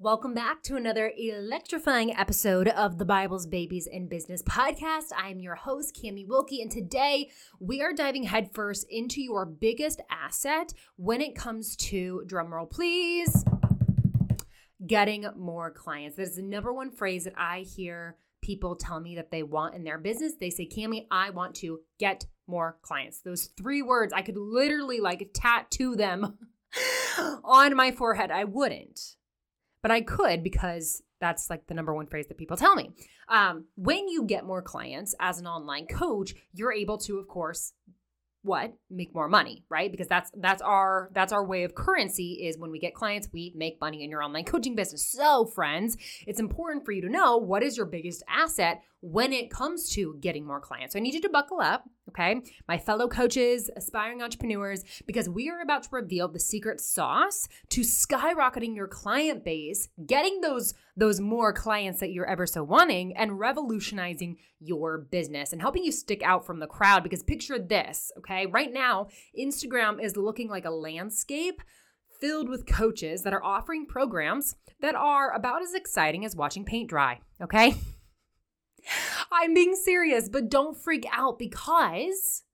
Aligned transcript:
Welcome 0.00 0.32
back 0.32 0.62
to 0.62 0.76
another 0.76 1.10
electrifying 1.18 2.16
episode 2.16 2.68
of 2.68 2.98
the 2.98 3.04
Bible's 3.04 3.48
Babies 3.48 3.88
in 3.88 4.06
Business 4.06 4.44
podcast. 4.44 5.06
I'm 5.16 5.40
your 5.40 5.56
host, 5.56 5.98
Camie 6.00 6.24
Wilke, 6.24 6.62
and 6.62 6.70
today 6.70 7.30
we 7.58 7.82
are 7.82 7.92
diving 7.92 8.22
headfirst 8.22 8.86
into 8.88 9.20
your 9.20 9.44
biggest 9.44 10.00
asset 10.08 10.72
when 10.94 11.20
it 11.20 11.34
comes 11.34 11.74
to, 11.74 12.22
drumroll 12.28 12.70
please, 12.70 13.44
getting 14.86 15.26
more 15.36 15.72
clients. 15.72 16.16
That 16.16 16.28
is 16.28 16.36
the 16.36 16.42
number 16.42 16.72
one 16.72 16.92
phrase 16.92 17.24
that 17.24 17.34
I 17.36 17.62
hear 17.62 18.18
people 18.40 18.76
tell 18.76 19.00
me 19.00 19.16
that 19.16 19.32
they 19.32 19.42
want 19.42 19.74
in 19.74 19.82
their 19.82 19.98
business. 19.98 20.34
They 20.38 20.50
say, 20.50 20.68
Camie, 20.68 21.08
I 21.10 21.30
want 21.30 21.56
to 21.56 21.80
get 21.98 22.24
more 22.46 22.78
clients. 22.82 23.22
Those 23.22 23.46
three 23.56 23.82
words, 23.82 24.12
I 24.12 24.22
could 24.22 24.36
literally 24.36 25.00
like 25.00 25.28
tattoo 25.34 25.96
them 25.96 26.38
on 27.42 27.74
my 27.74 27.90
forehead. 27.90 28.30
I 28.30 28.44
wouldn't 28.44 29.16
but 29.82 29.90
I 29.90 30.00
could 30.00 30.42
because 30.42 31.02
that's 31.20 31.50
like 31.50 31.66
the 31.66 31.74
number 31.74 31.94
one 31.94 32.06
phrase 32.06 32.26
that 32.28 32.38
people 32.38 32.56
tell 32.56 32.74
me. 32.74 32.90
Um, 33.28 33.66
when 33.76 34.08
you 34.08 34.24
get 34.24 34.44
more 34.44 34.62
clients 34.62 35.14
as 35.20 35.38
an 35.38 35.46
online 35.46 35.86
coach, 35.86 36.34
you're 36.52 36.72
able 36.72 36.98
to, 36.98 37.18
of 37.18 37.28
course, 37.28 37.72
what? 38.42 38.72
Make 38.88 39.14
more 39.14 39.28
money 39.28 39.64
right? 39.68 39.90
Because 39.90 40.06
that's 40.06 40.30
that's 40.36 40.62
our 40.62 41.10
that's 41.12 41.32
our 41.32 41.44
way 41.44 41.64
of 41.64 41.74
currency 41.74 42.46
is 42.46 42.56
when 42.56 42.70
we 42.70 42.78
get 42.78 42.94
clients 42.94 43.28
we 43.32 43.52
make 43.56 43.80
money 43.80 44.04
in 44.04 44.10
your 44.10 44.22
online 44.22 44.44
coaching 44.44 44.74
business. 44.74 45.10
So 45.10 45.46
friends 45.46 45.96
it's 46.26 46.40
important 46.40 46.84
for 46.84 46.92
you 46.92 47.02
to 47.02 47.08
know 47.08 47.36
what 47.36 47.62
is 47.62 47.76
your 47.76 47.86
biggest 47.86 48.22
asset 48.28 48.82
when 49.00 49.32
it 49.32 49.50
comes 49.50 49.88
to 49.90 50.16
getting 50.20 50.46
more 50.46 50.60
clients 50.60 50.92
so 50.92 50.98
i 50.98 51.02
need 51.02 51.14
you 51.14 51.20
to 51.20 51.28
buckle 51.28 51.60
up 51.60 51.84
okay 52.08 52.40
my 52.66 52.78
fellow 52.78 53.08
coaches 53.08 53.70
aspiring 53.76 54.22
entrepreneurs 54.22 54.84
because 55.06 55.28
we 55.28 55.48
are 55.48 55.60
about 55.60 55.82
to 55.82 55.88
reveal 55.92 56.28
the 56.28 56.40
secret 56.40 56.80
sauce 56.80 57.48
to 57.68 57.82
skyrocketing 57.82 58.74
your 58.74 58.88
client 58.88 59.44
base 59.44 59.88
getting 60.06 60.40
those 60.40 60.74
those 60.98 61.20
more 61.20 61.52
clients 61.52 62.00
that 62.00 62.10
you're 62.10 62.28
ever 62.28 62.44
so 62.44 62.64
wanting 62.64 63.16
and 63.16 63.38
revolutionizing 63.38 64.36
your 64.58 64.98
business 64.98 65.52
and 65.52 65.60
helping 65.60 65.84
you 65.84 65.92
stick 65.92 66.22
out 66.24 66.44
from 66.44 66.58
the 66.58 66.66
crowd. 66.66 67.04
Because 67.04 67.22
picture 67.22 67.58
this, 67.58 68.10
okay? 68.18 68.46
Right 68.46 68.72
now, 68.72 69.06
Instagram 69.38 70.02
is 70.02 70.16
looking 70.16 70.48
like 70.48 70.64
a 70.64 70.70
landscape 70.70 71.62
filled 72.20 72.48
with 72.48 72.66
coaches 72.66 73.22
that 73.22 73.32
are 73.32 73.44
offering 73.44 73.86
programs 73.86 74.56
that 74.80 74.96
are 74.96 75.32
about 75.32 75.62
as 75.62 75.72
exciting 75.72 76.24
as 76.24 76.34
watching 76.34 76.64
paint 76.64 76.90
dry, 76.90 77.20
okay? 77.40 77.74
I'm 79.32 79.54
being 79.54 79.74
serious, 79.74 80.28
but 80.28 80.48
don't 80.48 80.76
freak 80.76 81.06
out 81.12 81.38
because 81.38 82.44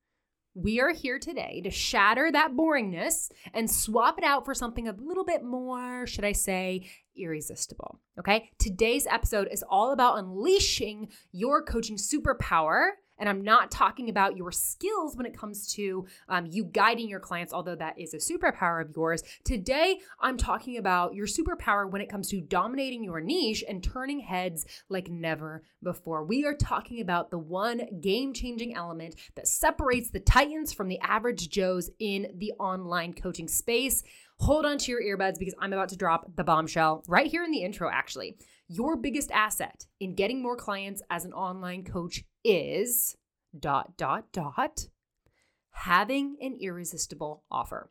we 0.54 0.80
are 0.80 0.90
here 0.92 1.18
today 1.18 1.60
to 1.64 1.70
shatter 1.70 2.30
that 2.30 2.52
boringness 2.52 3.30
and 3.52 3.68
swap 3.68 4.18
it 4.18 4.24
out 4.24 4.44
for 4.44 4.54
something 4.54 4.86
a 4.86 4.92
little 4.92 5.24
bit 5.24 5.42
more, 5.42 6.06
should 6.06 6.24
I 6.24 6.32
say, 6.32 6.88
irresistible. 7.16 8.00
Okay. 8.18 8.50
Today's 8.58 9.06
episode 9.06 9.48
is 9.50 9.64
all 9.68 9.92
about 9.92 10.18
unleashing 10.18 11.08
your 11.32 11.62
coaching 11.62 11.96
superpower 11.96 12.90
and 13.18 13.28
I'm 13.28 13.42
not 13.42 13.70
talking 13.70 14.08
about 14.10 14.36
your 14.36 14.52
skills 14.52 15.16
when 15.16 15.26
it 15.26 15.36
comes 15.36 15.72
to 15.74 16.06
um, 16.28 16.46
you 16.46 16.64
guiding 16.64 17.08
your 17.08 17.20
clients, 17.20 17.52
although 17.52 17.76
that 17.76 17.98
is 17.98 18.14
a 18.14 18.18
superpower 18.18 18.82
of 18.82 18.94
yours. 18.94 19.22
Today, 19.44 19.98
I'm 20.20 20.36
talking 20.36 20.78
about 20.78 21.14
your 21.14 21.26
superpower 21.26 21.90
when 21.90 22.02
it 22.02 22.08
comes 22.08 22.28
to 22.30 22.40
dominating 22.40 23.04
your 23.04 23.20
niche 23.20 23.64
and 23.68 23.82
turning 23.82 24.20
heads 24.20 24.66
like 24.88 25.08
never 25.08 25.62
before. 25.82 26.24
We 26.24 26.44
are 26.44 26.54
talking 26.54 27.00
about 27.00 27.30
the 27.30 27.38
one 27.38 28.00
game 28.00 28.32
changing 28.32 28.74
element 28.74 29.14
that 29.34 29.48
separates 29.48 30.10
the 30.10 30.20
Titans 30.20 30.72
from 30.72 30.88
the 30.88 31.00
average 31.00 31.48
Joes 31.48 31.90
in 31.98 32.28
the 32.36 32.52
online 32.58 33.12
coaching 33.12 33.48
space. 33.48 34.02
Hold 34.40 34.66
on 34.66 34.78
to 34.78 34.90
your 34.90 35.02
earbuds 35.02 35.38
because 35.38 35.54
I'm 35.60 35.72
about 35.72 35.90
to 35.90 35.96
drop 35.96 36.34
the 36.36 36.44
bombshell 36.44 37.04
right 37.06 37.26
here 37.26 37.44
in 37.44 37.52
the 37.52 37.62
intro, 37.62 37.88
actually. 37.90 38.36
Your 38.68 38.96
biggest 38.96 39.30
asset 39.30 39.86
in 40.00 40.14
getting 40.14 40.42
more 40.42 40.56
clients 40.56 41.02
as 41.10 41.26
an 41.26 41.34
online 41.34 41.84
coach 41.84 42.24
is 42.42 43.14
dot, 43.58 43.96
dot, 43.98 44.32
dot, 44.32 44.86
having 45.70 46.36
an 46.40 46.56
irresistible 46.60 47.44
offer. 47.50 47.90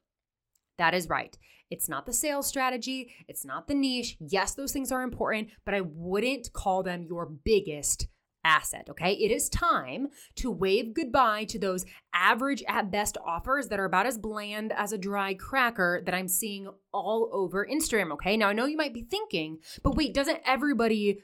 That 0.79 0.95
is 0.95 1.09
right. 1.09 1.37
It's 1.69 1.87
not 1.87 2.05
the 2.07 2.13
sales 2.13 2.47
strategy, 2.47 3.13
it's 3.27 3.45
not 3.45 3.67
the 3.67 3.75
niche. 3.75 4.17
Yes, 4.19 4.55
those 4.55 4.71
things 4.71 4.91
are 4.91 5.03
important, 5.03 5.49
but 5.63 5.75
I 5.75 5.81
wouldn't 5.81 6.51
call 6.53 6.81
them 6.81 7.03
your 7.03 7.27
biggest 7.27 8.07
asset, 8.43 8.87
okay? 8.89 9.13
It 9.13 9.31
is 9.31 9.49
time 9.49 10.09
to 10.35 10.51
wave 10.51 10.93
goodbye 10.93 11.45
to 11.45 11.59
those 11.59 11.85
average 12.13 12.63
at 12.67 12.91
best 12.91 13.17
offers 13.25 13.67
that 13.69 13.79
are 13.79 13.85
about 13.85 14.05
as 14.05 14.17
bland 14.17 14.71
as 14.71 14.91
a 14.91 14.97
dry 14.97 15.33
cracker 15.33 16.01
that 16.05 16.13
I'm 16.13 16.27
seeing 16.27 16.67
all 16.93 17.29
over 17.31 17.65
Instagram, 17.65 18.11
okay? 18.13 18.37
Now, 18.37 18.49
I 18.49 18.53
know 18.53 18.65
you 18.65 18.77
might 18.77 18.93
be 18.93 19.03
thinking, 19.03 19.59
but 19.83 19.95
wait, 19.95 20.13
doesn't 20.13 20.41
everybody 20.45 21.19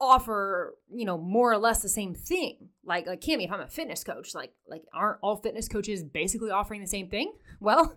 offer 0.00 0.76
you 0.94 1.04
know 1.04 1.18
more 1.18 1.50
or 1.50 1.58
less 1.58 1.82
the 1.82 1.88
same 1.88 2.14
thing 2.14 2.68
like 2.84 3.04
like 3.06 3.20
Camie 3.20 3.44
if 3.44 3.50
I'm 3.50 3.60
a 3.60 3.66
fitness 3.66 4.04
coach 4.04 4.32
like 4.32 4.52
like 4.68 4.82
aren't 4.94 5.18
all 5.22 5.36
fitness 5.36 5.66
coaches 5.66 6.04
basically 6.04 6.50
offering 6.50 6.80
the 6.80 6.86
same 6.86 7.08
thing 7.08 7.32
well 7.58 7.96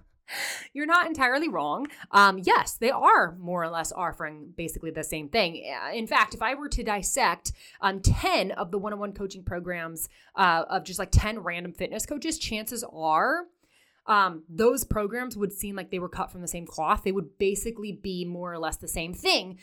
you're 0.73 0.85
not 0.85 1.07
entirely 1.07 1.47
wrong 1.47 1.87
um 2.11 2.39
yes 2.39 2.73
they 2.73 2.91
are 2.91 3.35
more 3.37 3.63
or 3.63 3.69
less 3.69 3.91
offering 3.91 4.53
basically 4.55 4.91
the 4.91 5.03
same 5.03 5.29
thing 5.29 5.63
in 5.93 6.07
fact 6.07 6.33
if 6.33 6.41
I 6.41 6.55
were 6.55 6.69
to 6.69 6.83
dissect 6.83 7.51
um 7.81 7.99
10 8.01 8.51
of 8.51 8.71
the 8.71 8.77
one-on-one 8.77 9.13
coaching 9.13 9.43
programs 9.43 10.09
uh, 10.35 10.63
of 10.69 10.83
just 10.83 10.99
like 10.99 11.11
10 11.11 11.39
random 11.39 11.73
fitness 11.73 12.05
coaches 12.05 12.37
chances 12.37 12.83
are 12.91 13.45
um, 14.07 14.43
those 14.49 14.83
programs 14.83 15.37
would 15.37 15.53
seem 15.53 15.75
like 15.75 15.91
they 15.91 15.99
were 15.99 16.09
cut 16.09 16.31
from 16.31 16.41
the 16.41 16.47
same 16.47 16.65
cloth. 16.65 17.03
They 17.03 17.11
would 17.11 17.37
basically 17.37 17.91
be 17.91 18.25
more 18.25 18.51
or 18.51 18.57
less 18.57 18.77
the 18.77 18.87
same 18.87 19.13
thing. 19.13 19.59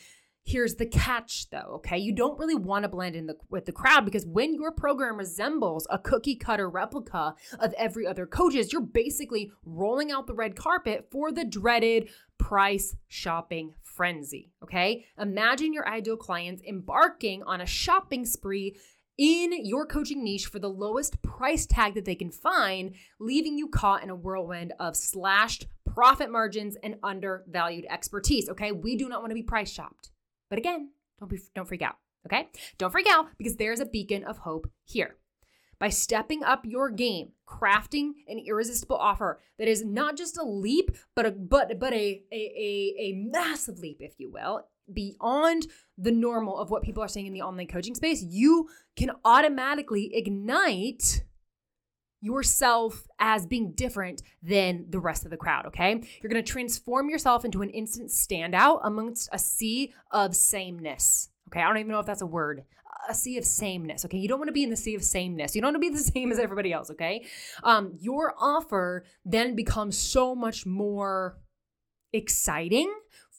Here's 0.48 0.76
the 0.76 0.86
catch 0.86 1.50
though, 1.50 1.74
okay? 1.74 1.98
You 1.98 2.14
don't 2.14 2.38
really 2.38 2.54
want 2.54 2.84
to 2.84 2.88
blend 2.88 3.14
in 3.14 3.26
the, 3.26 3.36
with 3.50 3.66
the 3.66 3.72
crowd 3.72 4.06
because 4.06 4.24
when 4.24 4.54
your 4.54 4.72
program 4.72 5.18
resembles 5.18 5.86
a 5.90 5.98
cookie 5.98 6.36
cutter 6.36 6.70
replica 6.70 7.34
of 7.60 7.74
every 7.76 8.06
other 8.06 8.24
coach's, 8.24 8.72
you're 8.72 8.80
basically 8.80 9.52
rolling 9.66 10.10
out 10.10 10.26
the 10.26 10.32
red 10.32 10.56
carpet 10.56 11.08
for 11.10 11.30
the 11.30 11.44
dreaded 11.44 12.08
price 12.38 12.96
shopping 13.08 13.74
frenzy, 13.82 14.50
okay? 14.62 15.04
Imagine 15.20 15.74
your 15.74 15.86
ideal 15.86 16.16
clients 16.16 16.62
embarking 16.66 17.42
on 17.42 17.60
a 17.60 17.66
shopping 17.66 18.24
spree 18.24 18.74
in 19.18 19.66
your 19.66 19.84
coaching 19.84 20.24
niche 20.24 20.46
for 20.46 20.60
the 20.60 20.70
lowest 20.70 21.20
price 21.20 21.66
tag 21.66 21.92
that 21.92 22.06
they 22.06 22.14
can 22.14 22.30
find, 22.30 22.94
leaving 23.20 23.58
you 23.58 23.68
caught 23.68 24.02
in 24.02 24.08
a 24.08 24.16
whirlwind 24.16 24.72
of 24.80 24.96
slashed 24.96 25.66
profit 25.84 26.30
margins 26.30 26.74
and 26.82 26.94
undervalued 27.02 27.84
expertise. 27.90 28.48
Okay, 28.48 28.72
we 28.72 28.96
do 28.96 29.10
not 29.10 29.20
want 29.20 29.30
to 29.30 29.34
be 29.34 29.42
price 29.42 29.70
shopped. 29.70 30.10
But 30.48 30.58
again, 30.58 30.90
don't 31.18 31.28
be 31.28 31.38
don't 31.54 31.68
freak 31.68 31.82
out, 31.82 31.96
okay? 32.26 32.48
Don't 32.78 32.90
freak 32.90 33.08
out 33.08 33.26
because 33.36 33.56
there's 33.56 33.80
a 33.80 33.86
beacon 33.86 34.24
of 34.24 34.38
hope 34.38 34.70
here. 34.84 35.16
By 35.78 35.90
stepping 35.90 36.42
up 36.42 36.66
your 36.66 36.90
game, 36.90 37.32
crafting 37.46 38.10
an 38.26 38.40
irresistible 38.44 38.96
offer 38.96 39.40
that 39.58 39.68
is 39.68 39.84
not 39.84 40.16
just 40.16 40.36
a 40.36 40.42
leap, 40.42 40.90
but 41.14 41.26
a 41.26 41.30
but 41.30 41.78
but 41.78 41.92
a 41.92 42.22
a, 42.32 42.34
a, 42.34 42.94
a 42.98 43.12
massive 43.12 43.78
leap, 43.78 43.98
if 44.00 44.14
you 44.18 44.30
will, 44.30 44.66
beyond 44.92 45.66
the 45.96 46.10
normal 46.10 46.58
of 46.58 46.70
what 46.70 46.82
people 46.82 47.02
are 47.02 47.08
saying 47.08 47.26
in 47.26 47.32
the 47.32 47.42
online 47.42 47.66
coaching 47.66 47.94
space, 47.94 48.22
you 48.22 48.68
can 48.96 49.10
automatically 49.24 50.10
ignite 50.14 51.22
yourself 52.20 53.06
as 53.18 53.46
being 53.46 53.72
different 53.72 54.22
than 54.42 54.86
the 54.88 54.98
rest 54.98 55.24
of 55.24 55.30
the 55.30 55.36
crowd, 55.36 55.66
okay? 55.66 56.02
You're 56.20 56.30
gonna 56.30 56.42
transform 56.42 57.08
yourself 57.08 57.44
into 57.44 57.62
an 57.62 57.70
instant 57.70 58.10
standout 58.10 58.80
amongst 58.84 59.28
a 59.32 59.38
sea 59.38 59.94
of 60.10 60.34
sameness. 60.34 61.30
Okay, 61.48 61.60
I 61.60 61.68
don't 61.68 61.78
even 61.78 61.92
know 61.92 62.00
if 62.00 62.06
that's 62.06 62.22
a 62.22 62.26
word. 62.26 62.64
A 63.08 63.14
sea 63.14 63.38
of 63.38 63.44
sameness. 63.44 64.04
Okay, 64.04 64.18
you 64.18 64.28
don't 64.28 64.38
want 64.38 64.48
to 64.48 64.52
be 64.52 64.64
in 64.64 64.70
the 64.70 64.76
sea 64.76 64.94
of 64.94 65.02
sameness. 65.02 65.54
You 65.54 65.62
don't 65.62 65.72
want 65.72 65.82
to 65.82 65.90
be 65.90 65.96
the 65.96 66.02
same 66.12 66.30
as 66.30 66.38
everybody 66.38 66.72
else. 66.72 66.90
Okay, 66.90 67.26
um, 67.62 67.96
your 67.98 68.34
offer 68.38 69.04
then 69.24 69.54
becomes 69.54 69.96
so 69.96 70.34
much 70.34 70.66
more 70.66 71.38
exciting 72.12 72.92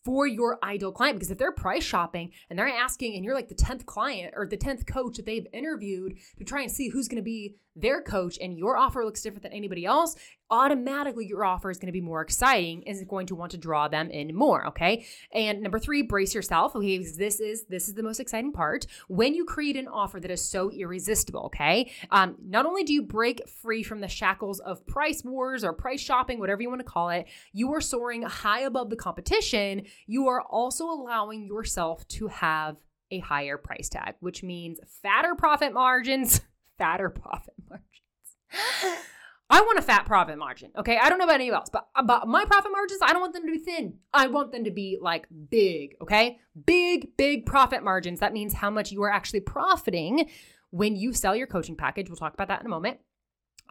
for 0.04 0.28
your 0.28 0.58
ideal 0.64 0.92
client 0.92 1.18
because 1.18 1.32
if 1.32 1.38
they're 1.38 1.52
price 1.52 1.84
shopping 1.84 2.32
and 2.50 2.58
they're 2.58 2.68
asking 2.68 3.16
and 3.16 3.24
you're 3.24 3.36
like 3.36 3.50
the 3.50 3.56
10th 3.56 3.86
client 3.86 4.34
or 4.36 4.46
the 4.46 4.58
10th 4.58 4.88
coach 4.88 5.18
that 5.18 5.26
they've 5.26 5.48
interviewed 5.54 6.18
to 6.38 6.44
try 6.44 6.62
and 6.62 6.72
see 6.72 6.90
who's 6.90 7.08
going 7.08 7.22
to 7.22 7.24
be 7.24 7.56
their 7.76 8.02
coach 8.02 8.38
and 8.42 8.58
your 8.58 8.78
offer 8.78 9.06
looks 9.06 9.22
different 9.22 9.44
than 9.44 9.54
anybody 9.54 9.86
else, 9.86 10.16
automatically 10.52 11.26
your 11.26 11.44
offer 11.46 11.70
is 11.70 11.78
going 11.78 11.88
to 11.88 11.94
be 11.94 12.02
more 12.02 12.22
exciting 12.22 12.82
is 12.84 13.04
going 13.04 13.28
to 13.28 13.36
want 13.36 13.52
to 13.52 13.58
draw 13.58 13.88
them 13.88 14.10
in 14.10 14.36
more, 14.36 14.68
okay? 14.68 15.06
And 15.32 15.62
number 15.62 15.80
3, 15.80 16.04
brace 16.04 16.34
yourself, 16.34 16.76
okay? 16.76 16.98
This 16.98 17.40
is 17.40 17.66
this 17.66 17.88
is 17.88 17.94
the 17.94 18.04
most 18.04 18.20
exciting 18.20 18.52
part. 18.52 18.86
When 19.08 19.34
you 19.34 19.46
create 19.46 19.76
an 19.76 19.88
offer 19.88 20.20
that 20.20 20.32
is 20.32 20.44
so 20.44 20.72
irresistible, 20.72 21.44
okay? 21.48 21.92
Um, 22.12 22.36
not 22.44 22.66
only 22.66 22.84
do 22.84 22.94
you 22.94 23.04
break 23.04 23.48
free 23.48 23.84
from 23.84 24.02
the 24.02 24.08
shackles 24.08 24.60
of 24.60 24.86
price 24.86 25.24
wars 25.24 25.64
or 25.64 25.74
price 25.74 26.02
shopping, 26.02 26.40
whatever 26.40 26.62
you 26.62 26.70
want 26.70 26.82
to 26.82 26.86
call 26.86 27.10
it, 27.10 27.28
you 27.54 27.72
are 27.74 27.82
soaring 27.82 28.24
high 28.24 28.62
above 28.62 28.90
the 28.90 28.96
competition. 28.96 29.84
You 30.08 30.28
are 30.28 30.42
also 30.42 30.86
allowing 30.86 31.46
yourself 31.46 32.08
to 32.10 32.28
have 32.28 32.78
a 33.12 33.20
higher 33.20 33.58
price 33.58 33.90
tag, 33.90 34.16
which 34.20 34.44
means 34.44 34.80
fatter 35.02 35.36
profit 35.36 35.74
margins 35.74 36.42
fatter 36.78 37.10
profit 37.10 37.54
margins. 37.70 39.06
I 39.52 39.62
want 39.62 39.80
a 39.80 39.82
fat 39.82 40.06
profit 40.06 40.38
margin. 40.38 40.72
Okay. 40.78 40.98
I 41.02 41.10
don't 41.10 41.18
know 41.18 41.26
about 41.26 41.36
anybody 41.36 41.56
else, 41.56 41.70
but 41.72 41.88
uh, 41.96 42.02
about 42.02 42.28
my 42.28 42.46
profit 42.46 42.72
margins, 42.72 43.02
I 43.04 43.12
don't 43.14 43.22
want 43.22 43.34
them 43.34 43.46
to 43.46 43.52
be 43.52 43.58
thin. 43.58 43.96
I 44.14 44.28
want 44.28 44.52
them 44.52 44.64
to 44.66 44.72
be 44.72 44.98
like 45.02 45.28
big. 45.50 45.96
Okay. 46.02 46.38
Big, 46.66 47.18
big 47.18 47.46
profit 47.46 47.84
margins. 47.84 48.20
That 48.20 48.34
means 48.34 48.54
how 48.54 48.70
much 48.70 48.92
you 48.92 49.02
are 49.04 49.12
actually 49.12 49.40
profiting 49.40 50.30
when 50.70 50.96
you 50.96 51.14
sell 51.14 51.36
your 51.36 51.48
coaching 51.48 51.76
package. 51.76 52.10
We'll 52.10 52.18
talk 52.18 52.36
about 52.36 52.48
that 52.50 52.60
in 52.62 52.68
a 52.68 52.70
moment. 52.70 53.00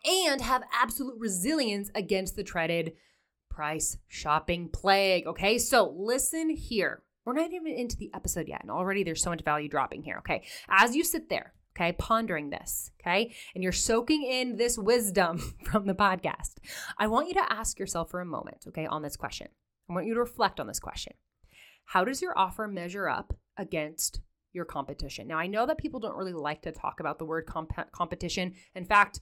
And 0.04 0.40
have 0.40 0.62
absolute 0.72 1.16
resilience 1.18 1.90
against 1.94 2.34
the 2.34 2.44
treaded 2.44 2.94
price 3.48 3.98
shopping 4.08 4.68
plague. 4.68 5.26
Okay. 5.26 5.58
So 5.58 5.94
listen 5.96 6.50
here. 6.50 7.02
We're 7.24 7.34
not 7.34 7.52
even 7.52 7.72
into 7.72 7.96
the 7.96 8.10
episode 8.14 8.48
yet. 8.48 8.62
And 8.62 8.70
already 8.70 9.04
there's 9.04 9.22
so 9.22 9.30
much 9.30 9.42
value 9.44 9.68
dropping 9.68 10.02
here. 10.02 10.16
Okay. 10.18 10.44
As 10.68 10.96
you 10.96 11.04
sit 11.04 11.28
there, 11.28 11.52
okay, 11.78 11.92
pondering 11.92 12.50
this, 12.50 12.90
okay, 13.00 13.32
and 13.54 13.62
you're 13.62 13.72
soaking 13.72 14.24
in 14.24 14.56
this 14.56 14.76
wisdom 14.76 15.38
from 15.64 15.86
the 15.86 15.94
podcast, 15.94 16.56
I 16.98 17.06
want 17.06 17.28
you 17.28 17.34
to 17.34 17.52
ask 17.52 17.78
yourself 17.78 18.10
for 18.10 18.20
a 18.20 18.26
moment, 18.26 18.64
okay, 18.68 18.86
on 18.86 19.02
this 19.02 19.16
question. 19.16 19.48
I 19.88 19.94
want 19.94 20.06
you 20.06 20.14
to 20.14 20.20
reflect 20.20 20.60
on 20.60 20.66
this 20.66 20.80
question. 20.80 21.14
How 21.84 22.04
does 22.04 22.20
your 22.20 22.36
offer 22.36 22.68
measure 22.68 23.08
up 23.08 23.32
against 23.56 24.20
your 24.52 24.64
competition? 24.64 25.28
Now, 25.28 25.38
I 25.38 25.46
know 25.46 25.66
that 25.66 25.78
people 25.78 26.00
don't 26.00 26.16
really 26.16 26.32
like 26.32 26.62
to 26.62 26.72
talk 26.72 27.00
about 27.00 27.18
the 27.18 27.24
word 27.24 27.46
comp- 27.46 27.92
competition. 27.92 28.54
In 28.74 28.84
fact, 28.84 29.20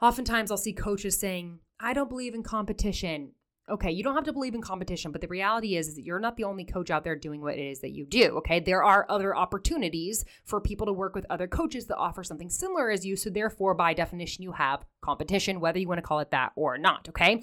oftentimes 0.00 0.50
I'll 0.50 0.56
see 0.56 0.72
coaches 0.72 1.18
saying, 1.18 1.58
I 1.80 1.94
don't 1.94 2.08
believe 2.08 2.34
in 2.34 2.42
competition 2.42 3.32
okay, 3.70 3.90
you 3.90 4.02
don't 4.02 4.14
have 4.14 4.24
to 4.24 4.32
believe 4.32 4.54
in 4.54 4.62
competition, 4.62 5.12
but 5.12 5.20
the 5.20 5.28
reality 5.28 5.76
is, 5.76 5.88
is 5.88 5.96
that 5.96 6.04
you're 6.04 6.18
not 6.18 6.36
the 6.36 6.44
only 6.44 6.64
coach 6.64 6.90
out 6.90 7.04
there 7.04 7.16
doing 7.16 7.40
what 7.40 7.58
it 7.58 7.62
is 7.62 7.80
that 7.80 7.92
you 7.92 8.04
do. 8.04 8.36
Okay. 8.38 8.60
There 8.60 8.82
are 8.82 9.06
other 9.08 9.36
opportunities 9.36 10.24
for 10.44 10.60
people 10.60 10.86
to 10.86 10.92
work 10.92 11.14
with 11.14 11.26
other 11.30 11.46
coaches 11.46 11.86
that 11.86 11.96
offer 11.96 12.22
something 12.24 12.50
similar 12.50 12.90
as 12.90 13.04
you. 13.04 13.16
So, 13.16 13.30
therefore, 13.30 13.74
by 13.74 13.94
definition, 13.94 14.42
you 14.42 14.52
have 14.52 14.84
competition, 15.00 15.60
whether 15.60 15.78
you 15.78 15.88
want 15.88 15.98
to 15.98 16.06
call 16.06 16.20
it 16.20 16.30
that 16.30 16.52
or 16.56 16.78
not. 16.78 17.08
Okay. 17.08 17.42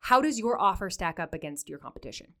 How 0.00 0.20
does 0.20 0.38
your 0.38 0.60
offer 0.60 0.90
stack 0.90 1.18
up 1.18 1.32
against 1.32 1.68
your 1.68 1.78
competition? 1.78 2.34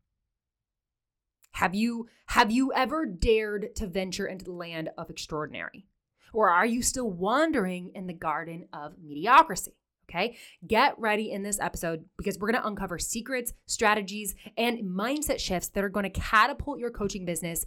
Have 1.52 1.74
you 1.74 2.08
have 2.26 2.50
you 2.50 2.72
ever 2.74 3.06
dared 3.06 3.76
to 3.76 3.86
venture 3.86 4.26
into 4.26 4.44
the 4.44 4.52
land 4.52 4.90
of 4.98 5.08
extraordinary? 5.08 5.86
Or 6.32 6.50
are 6.50 6.66
you 6.66 6.82
still 6.82 7.08
wandering 7.08 7.92
in 7.94 8.08
the 8.08 8.12
garden 8.12 8.68
of 8.72 8.94
mediocrity? 9.00 9.72
Okay. 10.08 10.36
Get 10.66 10.98
ready 10.98 11.30
in 11.30 11.42
this 11.42 11.58
episode 11.60 12.04
because 12.16 12.38
we're 12.38 12.50
going 12.50 12.62
to 12.62 12.68
uncover 12.68 12.98
secrets, 12.98 13.52
strategies, 13.66 14.34
and 14.56 14.80
mindset 14.80 15.40
shifts 15.40 15.68
that 15.68 15.84
are 15.84 15.88
going 15.88 16.04
to 16.04 16.20
catapult 16.20 16.78
your 16.78 16.90
coaching 16.90 17.24
business 17.24 17.64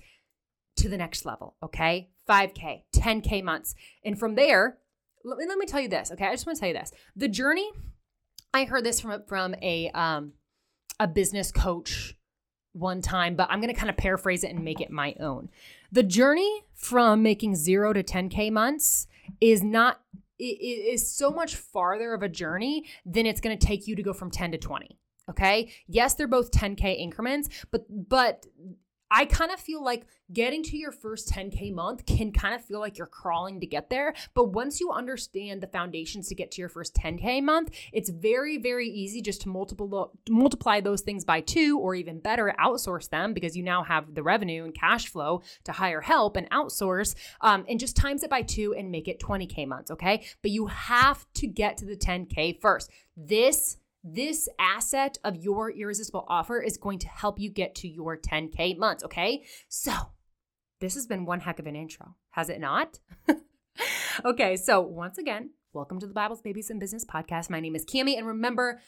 to 0.78 0.90
the 0.90 0.98
next 0.98 1.26
level. 1.26 1.56
Okay. 1.64 2.10
5K, 2.30 2.84
10K 2.94 3.44
months. 3.44 3.74
And 4.04 4.20
from 4.20 4.36
there, 4.36 4.78
let 5.24 5.38
me, 5.38 5.46
let 5.48 5.58
me 5.58 5.66
tell 5.66 5.82
you 5.82 5.90
this. 5.90 6.12
Okay. 6.12 6.26
I 6.26 6.34
just 6.34 6.46
want 6.46 6.58
to 6.58 6.60
tell 6.60 6.70
you 6.70 6.76
this. 6.76 6.92
The 7.16 7.28
journey, 7.28 7.70
I 8.54 8.66
heard 8.66 8.84
this 8.84 9.00
from, 9.00 9.24
from 9.28 9.56
a, 9.62 9.90
um, 9.92 10.34
a 11.00 11.08
business 11.08 11.52
coach 11.52 12.16
one 12.74 13.02
time, 13.02 13.36
but 13.36 13.50
I'm 13.50 13.60
going 13.60 13.74
to 13.74 13.80
kind 13.80 13.90
of 13.90 13.98
paraphrase 13.98 14.44
it 14.44 14.52
and 14.52 14.64
make 14.64 14.82
it 14.82 14.92
my 14.92 15.16
own. 15.20 15.50
The 15.92 16.04
journey 16.04 16.64
from 16.74 17.24
making 17.24 17.56
zero 17.56 17.94
to 17.94 18.04
10K 18.04 18.52
months 18.52 19.08
is 19.42 19.64
not 19.64 20.02
it 20.46 20.94
is 20.94 21.16
so 21.16 21.32
much 21.32 21.56
farther 21.56 22.14
of 22.14 22.24
a 22.24 22.30
journey 22.30 22.86
than 23.06 23.26
it's 23.26 23.42
going 23.42 23.58
to 23.58 23.66
take 23.66 23.88
you 23.88 23.96
to 23.96 24.04
go 24.04 24.14
from 24.14 24.32
10 24.32 24.52
to 24.52 24.58
20 24.58 24.98
okay? 25.30 25.72
Yes 25.88 26.14
they're 26.14 26.28
both 26.28 26.52
10k 26.52 26.98
increments 26.98 27.50
but 27.72 27.86
but 27.90 28.46
I 29.10 29.26
kind 29.26 29.52
of 29.52 29.60
feel 29.60 29.84
like 29.84 30.06
getting 30.34 30.64
to 30.64 30.78
your 30.78 30.92
first 30.92 31.30
10K 31.32 31.74
month 31.74 32.06
can 32.06 32.32
kind 32.32 32.54
of 32.54 32.64
feel 32.64 32.80
like 32.80 32.98
you're 32.98 33.08
crawling 33.08 33.60
to 33.62 33.68
get 33.68 33.90
there. 33.90 34.14
But 34.34 34.52
once 34.52 34.80
you 34.80 34.92
understand 34.92 35.62
the 35.62 35.68
foundations 35.68 36.28
to 36.28 36.36
get 36.36 36.52
to 36.52 36.62
your 36.62 36.70
first 36.70 36.96
10K 36.96 37.42
month, 37.42 37.72
it's 37.94 38.10
very, 38.10 38.58
very 38.58 38.90
easy 38.90 39.22
just 39.22 39.42
to 39.42 39.50
multiple, 39.50 40.14
multiply 40.30 40.82
those 40.82 41.02
things 41.02 41.24
by 41.24 41.42
two 41.42 41.80
or 41.80 41.96
even 41.96 42.20
better, 42.20 42.54
outsource 42.60 43.10
them 43.10 43.34
because 43.34 43.56
you 43.56 43.64
now 43.64 43.84
have 43.84 44.14
the 44.14 44.24
revenue 44.24 44.66
and 44.66 44.76
cash 44.76 45.08
flow 45.08 45.42
to 45.64 45.72
hire 45.72 46.02
help 46.02 46.36
and 46.36 46.50
outsource 46.50 47.16
um, 47.42 47.66
and 47.70 47.80
just 47.80 47.96
times 47.96 48.24
it 48.24 48.30
by 48.30 48.42
two 48.42 48.74
and 48.74 48.92
make 48.92 49.08
it 49.08 49.20
20K 49.20 49.68
months. 49.68 49.92
Okay. 49.92 50.26
But 50.42 50.52
you 50.52 50.68
have 50.68 51.26
to 51.36 51.48
get 51.48 51.78
to 51.78 51.86
the 51.86 51.96
10K 51.96 52.60
first. 52.60 52.92
This 53.16 53.78
this 54.04 54.48
asset 54.60 55.18
of 55.24 55.38
your 55.38 55.72
irresistible 55.72 56.26
offer 56.28 56.62
is 56.62 56.78
going 56.78 57.00
to 57.00 57.08
help 57.08 57.40
you 57.40 57.50
get 57.50 57.76
to 57.76 57.88
your 57.88 58.18
10K 58.18 58.78
months. 58.78 59.04
Okay. 59.04 59.44
So 59.68 59.92
this 60.80 60.96
has 60.96 61.08
been 61.08 61.26
one 61.26 61.42
heck 61.42 61.60
of 61.60 61.68
an 61.68 61.76
intro, 61.76 62.16
has 62.32 62.50
it 62.50 62.60
not? 62.60 63.00
okay. 64.26 64.56
So 64.56 64.82
once 64.82 65.18
again, 65.18 65.52
welcome 65.74 66.00
to 66.00 66.08
the 66.08 66.14
Bibles, 66.14 66.42
Babies, 66.42 66.70
and 66.70 66.80
Business 66.80 67.06
podcast. 67.06 67.50
My 67.50 67.60
name 67.60 67.76
is 67.76 67.86
Camie. 67.86 68.18
And 68.18 68.28
remember, 68.28 68.80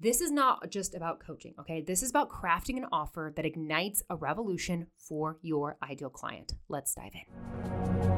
this 0.00 0.20
is 0.20 0.30
not 0.30 0.70
just 0.70 0.94
about 0.94 1.20
coaching, 1.20 1.54
okay? 1.58 1.80
This 1.80 2.02
is 2.02 2.10
about 2.10 2.30
crafting 2.30 2.76
an 2.76 2.86
offer 2.92 3.32
that 3.34 3.44
ignites 3.44 4.02
a 4.08 4.16
revolution 4.16 4.86
for 4.96 5.38
your 5.42 5.76
ideal 5.82 6.10
client. 6.10 6.52
Let's 6.68 6.94
dive 6.94 7.12
in. 7.14 8.17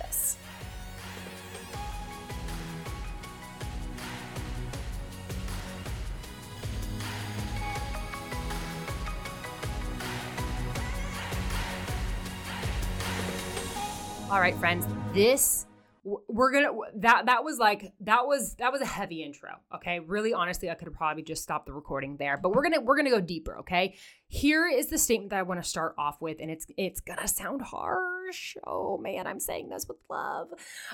All 14.31 14.39
right, 14.39 14.55
friends, 14.55 14.87
this 15.13 15.65
we're 16.03 16.53
gonna 16.53 16.71
that 16.95 17.25
that 17.25 17.43
was 17.43 17.57
like 17.57 17.91
that 17.99 18.25
was 18.25 18.55
that 18.55 18.71
was 18.71 18.79
a 18.79 18.85
heavy 18.85 19.23
intro 19.23 19.49
okay? 19.75 19.99
Really 19.99 20.33
honestly 20.33 20.69
i 20.69 20.73
could 20.73 20.87
have 20.87 20.95
probably 20.95 21.21
just 21.21 21.43
stopped 21.43 21.65
the 21.67 21.73
recording 21.73 22.15
there 22.17 22.37
but 22.37 22.55
we're 22.55 22.63
gonna 22.63 22.79
we're 22.79 22.95
gonna 22.95 23.09
go 23.09 23.19
deeper 23.19 23.57
okay? 23.57 23.95
Here 24.29 24.69
is 24.69 24.87
the 24.87 24.97
statement 24.97 25.31
that 25.31 25.39
i 25.39 25.41
want 25.41 25.61
to 25.61 25.69
start 25.69 25.93
off 25.97 26.21
with 26.21 26.37
and 26.39 26.49
it's 26.49 26.65
it's 26.77 27.01
gonna 27.01 27.27
sound 27.27 27.61
harsh. 27.61 28.55
Oh 28.65 28.97
man 28.97 29.27
i'm 29.27 29.39
saying 29.39 29.67
this 29.67 29.85
with 29.87 29.97
love. 30.09 30.47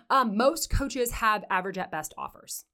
Um, 0.09 0.35
most 0.35 0.71
coaches 0.71 1.11
have 1.11 1.45
average 1.49 1.77
at 1.77 1.91
best 1.91 2.15
offers. 2.17 2.65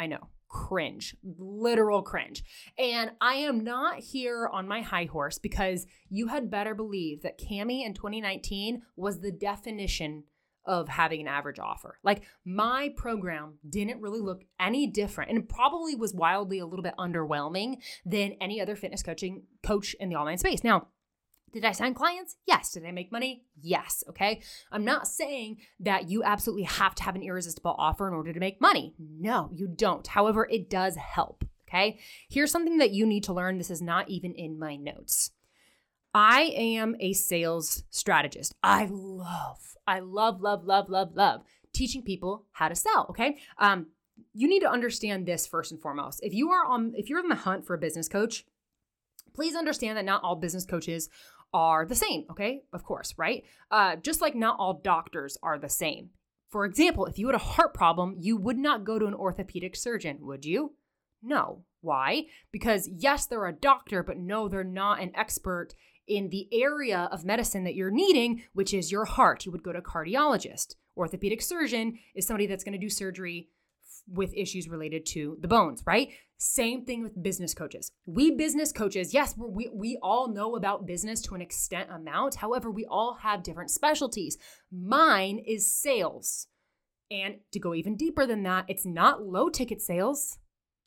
I 0.00 0.08
know 0.08 0.28
cringe, 0.52 1.16
literal 1.38 2.02
cringe. 2.02 2.44
And 2.78 3.12
I 3.20 3.36
am 3.36 3.64
not 3.64 3.98
here 3.98 4.48
on 4.52 4.68
my 4.68 4.82
high 4.82 5.06
horse 5.06 5.38
because 5.38 5.86
you 6.10 6.28
had 6.28 6.50
better 6.50 6.74
believe 6.74 7.22
that 7.22 7.40
Camie 7.40 7.84
in 7.84 7.94
2019 7.94 8.82
was 8.94 9.20
the 9.20 9.32
definition 9.32 10.24
of 10.64 10.88
having 10.88 11.22
an 11.22 11.26
average 11.26 11.58
offer. 11.58 11.98
Like 12.04 12.22
my 12.44 12.92
program 12.96 13.54
didn't 13.68 14.00
really 14.00 14.20
look 14.20 14.44
any 14.60 14.86
different 14.86 15.30
and 15.30 15.48
probably 15.48 15.96
was 15.96 16.14
wildly 16.14 16.60
a 16.60 16.66
little 16.66 16.84
bit 16.84 16.94
underwhelming 16.98 17.78
than 18.04 18.36
any 18.40 18.60
other 18.60 18.76
fitness 18.76 19.02
coaching 19.02 19.44
coach 19.64 19.96
in 19.98 20.08
the 20.08 20.16
online 20.16 20.38
space. 20.38 20.62
Now, 20.62 20.88
did 21.52 21.64
I 21.64 21.72
sign 21.72 21.94
clients? 21.94 22.36
Yes. 22.46 22.72
Did 22.72 22.86
I 22.86 22.92
make 22.92 23.12
money? 23.12 23.44
Yes. 23.60 24.02
Okay. 24.08 24.42
I'm 24.70 24.84
not 24.84 25.06
saying 25.06 25.58
that 25.80 26.08
you 26.08 26.24
absolutely 26.24 26.64
have 26.64 26.94
to 26.96 27.02
have 27.02 27.14
an 27.14 27.22
irresistible 27.22 27.74
offer 27.78 28.08
in 28.08 28.14
order 28.14 28.32
to 28.32 28.40
make 28.40 28.60
money. 28.60 28.94
No, 28.98 29.50
you 29.52 29.68
don't. 29.68 30.06
However, 30.06 30.48
it 30.50 30.70
does 30.70 30.96
help. 30.96 31.44
Okay. 31.68 31.98
Here's 32.28 32.50
something 32.50 32.78
that 32.78 32.90
you 32.90 33.06
need 33.06 33.24
to 33.24 33.32
learn. 33.32 33.58
This 33.58 33.70
is 33.70 33.82
not 33.82 34.08
even 34.08 34.34
in 34.34 34.58
my 34.58 34.76
notes. 34.76 35.30
I 36.14 36.52
am 36.54 36.96
a 37.00 37.14
sales 37.14 37.84
strategist. 37.88 38.54
I 38.62 38.86
love, 38.90 39.76
I 39.86 40.00
love, 40.00 40.42
love, 40.42 40.64
love, 40.64 40.90
love, 40.90 41.14
love 41.14 41.42
teaching 41.72 42.02
people 42.02 42.44
how 42.52 42.68
to 42.68 42.74
sell. 42.74 43.06
Okay. 43.10 43.38
Um, 43.58 43.86
you 44.34 44.48
need 44.48 44.60
to 44.60 44.70
understand 44.70 45.26
this 45.26 45.46
first 45.46 45.72
and 45.72 45.80
foremost. 45.80 46.20
If 46.22 46.34
you 46.34 46.50
are 46.50 46.66
on, 46.66 46.92
if 46.96 47.08
you're 47.08 47.20
in 47.20 47.28
the 47.28 47.34
hunt 47.34 47.66
for 47.66 47.74
a 47.74 47.78
business 47.78 48.08
coach, 48.08 48.44
please 49.34 49.54
understand 49.54 49.96
that 49.96 50.04
not 50.04 50.22
all 50.22 50.36
business 50.36 50.66
coaches 50.66 51.08
are 51.52 51.84
the 51.84 51.94
same. 51.94 52.24
Okay. 52.30 52.62
Of 52.72 52.84
course, 52.84 53.14
right? 53.16 53.44
Uh, 53.70 53.96
just 53.96 54.20
like 54.20 54.34
not 54.34 54.56
all 54.58 54.80
doctors 54.82 55.36
are 55.42 55.58
the 55.58 55.68
same. 55.68 56.10
For 56.50 56.64
example, 56.64 57.06
if 57.06 57.18
you 57.18 57.26
had 57.26 57.34
a 57.34 57.38
heart 57.38 57.72
problem, 57.72 58.16
you 58.18 58.36
would 58.36 58.58
not 58.58 58.84
go 58.84 58.98
to 58.98 59.06
an 59.06 59.14
orthopedic 59.14 59.74
surgeon, 59.74 60.18
would 60.20 60.44
you? 60.44 60.74
No. 61.22 61.64
Why? 61.80 62.26
Because 62.52 62.88
yes, 62.92 63.26
they're 63.26 63.46
a 63.46 63.52
doctor, 63.52 64.02
but 64.02 64.18
no, 64.18 64.48
they're 64.48 64.64
not 64.64 65.00
an 65.00 65.12
expert 65.14 65.74
in 66.06 66.28
the 66.30 66.48
area 66.52 67.08
of 67.10 67.24
medicine 67.24 67.64
that 67.64 67.74
you're 67.74 67.90
needing, 67.90 68.42
which 68.52 68.74
is 68.74 68.92
your 68.92 69.04
heart. 69.04 69.46
You 69.46 69.52
would 69.52 69.62
go 69.62 69.72
to 69.72 69.78
a 69.78 69.82
cardiologist. 69.82 70.74
Orthopedic 70.96 71.40
surgeon 71.40 71.98
is 72.14 72.26
somebody 72.26 72.46
that's 72.46 72.64
going 72.64 72.72
to 72.72 72.78
do 72.78 72.90
surgery 72.90 73.48
with 74.08 74.34
issues 74.34 74.68
related 74.68 75.06
to 75.06 75.36
the 75.40 75.48
bones, 75.48 75.82
right? 75.86 76.10
Same 76.38 76.84
thing 76.84 77.02
with 77.02 77.22
business 77.22 77.54
coaches. 77.54 77.92
We 78.06 78.32
business 78.32 78.72
coaches, 78.72 79.14
yes, 79.14 79.34
we, 79.38 79.70
we 79.72 79.98
all 80.02 80.28
know 80.28 80.56
about 80.56 80.86
business 80.86 81.20
to 81.22 81.34
an 81.34 81.40
extent 81.40 81.88
amount. 81.90 82.36
However, 82.36 82.70
we 82.70 82.84
all 82.84 83.14
have 83.22 83.42
different 83.42 83.70
specialties. 83.70 84.38
Mine 84.70 85.38
is 85.46 85.72
sales. 85.72 86.48
And 87.10 87.36
to 87.52 87.60
go 87.60 87.74
even 87.74 87.96
deeper 87.96 88.26
than 88.26 88.42
that, 88.42 88.64
it's 88.68 88.86
not 88.86 89.22
low 89.22 89.50
ticket 89.50 89.82
sales, 89.82 90.38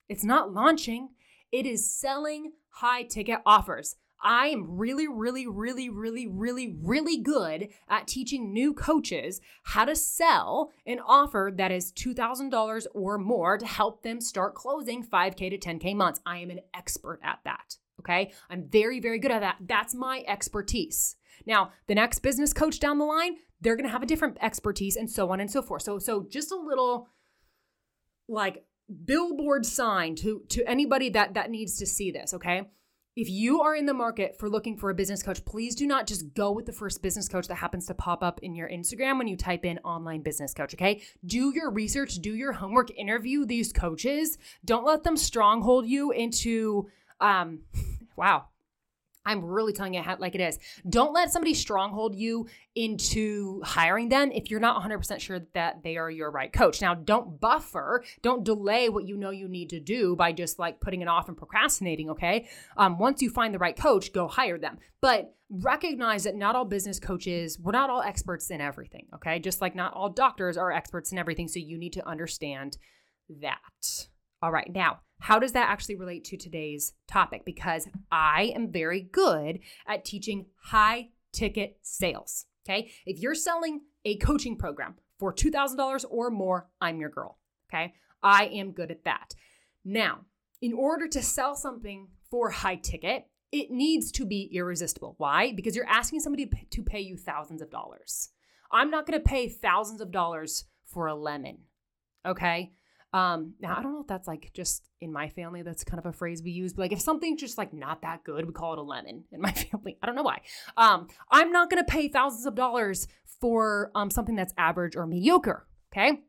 it's 0.10 0.24
not 0.24 0.52
launching, 0.52 1.10
it 1.52 1.66
is 1.66 1.90
selling 1.90 2.54
high 2.70 3.04
ticket 3.04 3.40
offers. 3.46 3.96
I 4.22 4.48
am 4.48 4.78
really, 4.78 5.08
really, 5.08 5.48
really, 5.48 5.90
really, 5.90 6.28
really, 6.28 6.76
really 6.82 7.18
good 7.18 7.70
at 7.88 8.08
teaching 8.08 8.54
new 8.54 8.74
coaches 8.74 9.42
how 9.64 9.86
to 9.86 9.96
sell 9.96 10.72
an 10.86 11.00
offer 11.00 11.52
that 11.56 11.72
is 11.72 11.92
$2,000 11.92 12.88
or 12.94 13.18
more 13.18 13.58
to 13.58 13.66
help 13.66 14.04
them 14.04 14.22
start 14.22 14.56
closing 14.56 15.04
5K 15.04 15.50
to 15.52 15.58
10K 15.58 15.96
months. 15.96 16.22
I 16.26 16.40
am 16.40 16.50
an 16.50 16.62
expert 16.74 17.20
at 17.24 17.40
that. 17.44 17.78
Okay. 18.00 18.32
I'm 18.50 18.68
very, 18.70 19.00
very 19.00 19.20
good 19.20 19.32
at 19.32 19.40
that. 19.42 19.58
That's 19.62 19.96
my 19.96 20.24
expertise. 20.28 21.16
Now, 21.46 21.72
the 21.88 21.96
next 21.96 22.20
business 22.20 22.54
coach 22.54 22.80
down 22.80 22.98
the 22.98 23.06
line, 23.06 23.38
they're 23.62 23.76
going 23.76 23.86
to 23.86 23.92
have 23.92 24.04
a 24.04 24.08
different 24.08 24.38
expertise 24.42 24.96
and 24.96 25.10
so 25.10 25.32
on 25.32 25.40
and 25.40 25.50
so 25.50 25.62
forth. 25.62 25.82
So, 25.82 26.00
so 26.00 26.26
just 26.30 26.52
a 26.52 26.56
little 26.56 27.10
like 28.28 28.66
billboard 29.06 29.66
sign 29.66 30.16
to 30.16 30.44
to 30.50 30.64
anybody 30.68 31.10
that 31.10 31.34
that 31.34 31.50
needs 31.50 31.78
to 31.78 31.86
see 31.86 32.12
this, 32.12 32.34
okay? 32.34 32.70
If 33.16 33.30
you 33.30 33.62
are 33.62 33.74
in 33.74 33.86
the 33.86 33.94
market 33.94 34.38
for 34.38 34.50
looking 34.50 34.76
for 34.76 34.90
a 34.90 34.94
business 34.94 35.24
coach, 35.24 35.46
please 35.46 35.74
do 35.74 35.88
not 35.88 36.06
just 36.06 36.34
go 36.34 36.52
with 36.52 36.66
the 36.66 36.74
first 36.74 37.02
business 37.02 37.30
coach 37.30 37.48
that 37.48 37.56
happens 37.56 37.86
to 37.86 37.94
pop 37.94 38.22
up 38.22 38.42
in 38.44 38.54
your 38.54 38.68
Instagram 38.68 39.18
when 39.18 39.28
you 39.28 39.38
type 39.38 39.64
in 39.64 39.78
online 39.80 40.22
business 40.22 40.54
coach, 40.54 40.74
okay? 40.74 41.02
Do 41.26 41.54
your 41.56 41.72
research, 41.72 42.16
do 42.16 42.36
your 42.36 42.52
homework, 42.52 42.92
interview 42.92 43.46
these 43.46 43.72
coaches. 43.72 44.38
Don't 44.66 44.86
let 44.86 45.04
them 45.04 45.16
stronghold 45.16 45.88
you 45.88 46.12
into 46.12 46.90
um 47.22 47.60
wow, 48.18 48.48
I'm 49.26 49.44
really 49.44 49.74
telling 49.74 49.96
it 49.96 50.06
like 50.20 50.36
it 50.36 50.42
is. 50.42 50.60
Don't 50.88 51.14
let 51.14 51.32
somebody 51.32 51.54
stronghold 51.54 52.16
you 52.16 52.48
into 52.76 53.62
hiring 53.64 54.10
them 54.10 54.32
if 54.32 54.52
you're 54.52 54.60
not 54.60 54.82
100% 54.84 55.20
sure 55.20 55.40
that 55.54 55.84
they 55.84 55.98
are 55.98 56.10
your 56.10 56.30
right 56.30 56.52
coach. 56.52 56.82
Now, 56.82 56.94
don't 56.94 57.40
buffer, 57.40 58.04
don't 58.22 58.44
delay 58.44 58.90
what 58.90 59.08
you 59.08 59.18
know 59.18 59.30
you 59.30 59.48
need 59.48 59.70
to 59.70 59.80
do 59.80 60.16
by 60.16 60.32
just 60.32 60.60
like 60.60 60.80
putting 60.80 61.02
it 61.02 61.08
off 61.08 61.28
and 61.28 61.38
procrastinating, 61.38 62.10
okay? 62.12 62.48
Um, 62.78 63.00
once 63.00 63.22
you 63.22 63.30
find 63.30 63.54
the 63.54 63.60
right 63.60 63.76
coach, 63.76 64.14
go 64.14 64.28
hire 64.28 64.58
them. 64.58 64.78
But 65.02 65.36
recognize 65.50 66.24
that 66.24 66.36
not 66.36 66.56
all 66.56 66.66
business 66.66 67.00
coaches, 67.00 67.60
we're 67.60 67.72
not 67.72 67.90
all 67.90 68.02
experts 68.02 68.50
in 68.50 68.62
everything, 68.62 69.08
okay? 69.16 69.40
Just 69.40 69.62
like 69.62 69.76
not 69.76 69.94
all 69.94 70.10
doctors 70.10 70.58
are 70.58 70.72
experts 70.72 71.12
in 71.12 71.18
everything. 71.18 71.48
So 71.48 71.60
you 71.60 71.78
need 71.78 71.94
to 71.94 72.08
understand 72.08 72.78
that. 73.42 74.08
All 74.42 74.52
right, 74.52 74.72
now, 74.72 75.00
how 75.26 75.40
does 75.40 75.54
that 75.54 75.70
actually 75.70 75.96
relate 75.96 76.24
to 76.24 76.38
today's 76.38 76.94
topic? 77.08 77.46
Because 77.46 77.88
I 78.12 78.54
am 78.56 78.72
very 78.72 79.02
good 79.02 79.58
at 79.88 80.06
teaching 80.06 80.46
high 80.66 81.10
ticket 81.32 81.80
sales. 81.82 82.46
Okay. 82.64 82.92
If 83.08 83.18
you're 83.18 83.34
selling 83.34 83.82
a 84.06 84.18
coaching 84.18 84.56
program 84.56 84.94
for 85.18 85.34
$2,000 85.34 86.06
or 86.12 86.30
more, 86.30 86.70
I'm 86.80 87.00
your 87.00 87.10
girl. 87.10 87.40
Okay. 87.68 87.96
I 88.22 88.46
am 88.46 88.72
good 88.72 88.92
at 88.92 89.04
that. 89.06 89.34
Now, 89.84 90.26
in 90.62 90.74
order 90.74 91.08
to 91.08 91.24
sell 91.24 91.56
something 91.56 92.10
for 92.30 92.52
high 92.52 92.76
ticket, 92.76 93.26
it 93.52 93.72
needs 93.72 94.12
to 94.12 94.28
be 94.28 94.52
irresistible. 94.54 95.16
Why? 95.18 95.54
Because 95.54 95.76
you're 95.76 95.90
asking 95.90 96.20
somebody 96.20 96.48
to 96.70 96.84
pay 96.84 97.00
you 97.00 97.18
thousands 97.18 97.64
of 97.64 97.72
dollars. 97.72 98.30
I'm 98.72 98.92
not 98.92 99.08
going 99.08 99.20
to 99.20 99.28
pay 99.28 99.50
thousands 99.50 100.02
of 100.02 100.12
dollars 100.12 100.66
for 100.86 101.08
a 101.08 101.16
lemon. 101.16 101.62
Okay. 102.28 102.74
Um, 103.16 103.54
now 103.62 103.78
I 103.78 103.82
don't 103.82 103.94
know 103.94 104.02
if 104.02 104.08
that's 104.08 104.28
like 104.28 104.52
just 104.54 104.90
in 105.00 105.14
my 105.14 105.30
family, 105.30 105.62
that's 105.62 105.86
kind 105.86 106.00
of 106.00 106.06
a 106.06 106.12
phrase 106.12 106.44
we 106.44 106.52
use, 106.52 106.74
but 106.74 106.82
like 106.82 106.92
if 106.92 107.00
something's 107.00 107.40
just 107.40 107.58
like 107.58 107.72
not 107.72 108.02
that 108.02 108.26
good, 108.26 108.46
we 108.46 108.52
call 108.52 108.74
it 108.74 108.80
a 108.80 108.82
lemon 108.82 109.24
in 109.32 109.40
my 109.40 109.52
family. 109.72 109.98
I 110.04 110.06
don't 110.06 110.16
know 110.16 110.24
why. 110.24 110.42
Um, 110.76 111.08
I'm 111.32 111.50
not 111.54 111.70
gonna 111.70 111.86
pay 111.86 112.10
thousands 112.10 112.46
of 112.46 112.56
dollars 112.56 113.08
for 113.40 113.90
um 113.96 114.10
something 114.10 114.36
that's 114.36 114.54
average 114.58 114.98
or 114.98 115.08
mediocre. 115.08 115.66
Okay. 115.94 116.24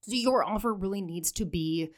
So 0.00 0.16
your 0.16 0.42
offer 0.42 0.74
really 0.74 1.00
needs 1.00 1.30
to 1.32 1.44
be 1.44 1.90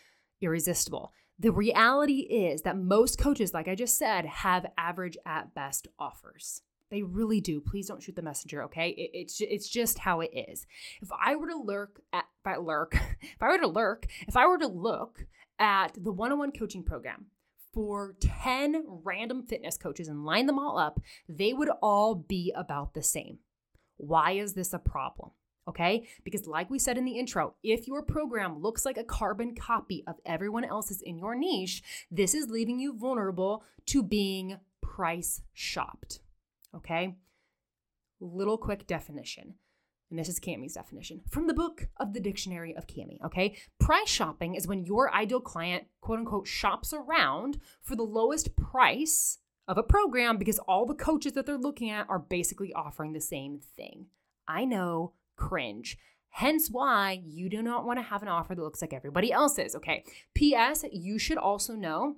irresistible. 0.43 1.15
The 1.39 1.51
reality 1.51 2.21
is 2.21 2.61
that 2.63 2.77
most 2.77 3.19
coaches, 3.19 3.55
like 3.55 3.69
I 3.69 3.75
just 3.75 3.97
said, 3.97 4.27
have 4.27 4.67
average 4.77 5.17
at 5.25 5.55
best 5.55 5.89
offers. 5.99 6.61
They 6.91 7.03
really 7.03 7.41
do. 7.41 7.61
Please 7.61 7.89
don't 7.89 8.03
shoot 8.03 8.15
the 8.17 8.23
messenger, 8.23 8.63
okay? 8.65 8.91
It, 8.91 9.11
it's 9.15 9.41
it's 9.41 9.69
just 9.69 9.99
how 9.99 10.21
it 10.21 10.31
is. 10.33 10.67
If 11.01 11.09
I 11.19 11.37
were 11.37 11.49
to 11.49 11.57
lurk 11.57 12.03
at 12.13 12.27
if 12.47 12.53
I 12.53 12.59
lurk, 12.59 12.95
if 13.21 13.43
I 13.43 13.49
were 13.49 13.59
to 13.59 13.67
lurk, 13.67 14.07
if 14.29 14.37
I 14.37 14.47
were 14.47 14.59
to 14.59 14.69
look 14.69 15.27
at 15.59 15.93
the 15.97 16.13
one-on-one 16.13 16.53
coaching 16.53 16.83
program 16.83 17.27
for 17.73 18.15
10 18.21 18.85
random 19.05 19.43
fitness 19.43 19.77
coaches 19.77 20.09
and 20.09 20.25
line 20.25 20.47
them 20.47 20.59
all 20.59 20.79
up, 20.79 21.01
they 21.29 21.53
would 21.53 21.71
all 21.83 22.15
be 22.15 22.53
about 22.57 22.95
the 22.95 23.03
same. 23.03 23.39
Why 23.97 24.33
is 24.33 24.55
this 24.55 24.73
a 24.73 24.79
problem? 24.79 25.31
Okay? 25.69 26.07
Because, 26.23 26.47
like 26.47 26.71
we 26.71 26.79
said 26.79 26.97
in 26.97 27.05
the 27.05 27.19
intro, 27.19 27.55
if 27.65 27.89
your 27.89 28.03
program 28.03 28.63
looks 28.63 28.85
like 28.85 28.97
a 28.97 29.05
carbon 29.05 29.55
copy 29.55 30.05
of 30.07 30.17
everyone 30.25 30.65
else's 30.65 31.03
in 31.03 31.19
your 31.19 31.35
niche, 31.35 31.83
this 32.11 32.35
is 32.35 32.49
leaving 32.49 32.79
you 32.79 32.97
vulnerable 32.97 33.65
to 33.87 34.03
being 34.03 34.59
price 34.81 35.43
shopped. 35.53 36.21
Okay? 36.75 37.17
Little 38.21 38.59
quick 38.59 38.87
definition. 38.87 39.55
And 40.11 40.19
this 40.19 40.29
is 40.29 40.39
Camie's 40.39 40.75
definition 40.75 41.23
from 41.29 41.49
the 41.49 41.55
book 41.55 41.89
of 41.97 42.13
the 42.13 42.21
Dictionary 42.21 42.77
of 42.77 42.87
Camie. 42.87 43.19
Okay. 43.25 43.57
Price 43.81 44.09
shopping 44.09 44.55
is 44.55 44.67
when 44.67 44.85
your 44.85 45.13
ideal 45.13 45.41
client, 45.41 45.85
quote 46.01 46.21
unquote, 46.21 46.47
shops 46.47 46.93
around 46.93 47.59
for 47.83 47.97
the 47.97 48.05
lowest 48.05 48.55
price 48.57 49.39
of 49.67 49.79
a 49.79 49.83
program 49.83 50.37
because 50.37 50.61
all 50.61 50.87
the 50.87 50.95
coaches 50.95 51.33
that 51.33 51.45
they're 51.45 51.59
looking 51.59 51.91
at 51.91 52.09
are 52.09 52.21
basically 52.21 52.73
offering 52.73 53.13
the 53.13 53.21
same 53.21 53.59
thing. 53.77 54.07
I 54.47 54.65
know, 54.65 55.13
cringe. 55.35 55.99
Hence 56.31 56.69
why 56.71 57.21
you 57.25 57.49
do 57.49 57.63
not 57.63 57.85
want 57.85 57.99
to 57.99 58.05
have 58.05 58.23
an 58.23 58.29
offer 58.29 58.55
that 58.55 58.63
looks 58.63 58.83
like 58.83 58.93
everybody 58.93 59.33
else's. 59.33 59.75
Okay. 59.75 60.05
P.S. 60.35 60.85
You 60.93 61.19
should 61.19 61.39
also 61.39 61.75
know 61.75 62.17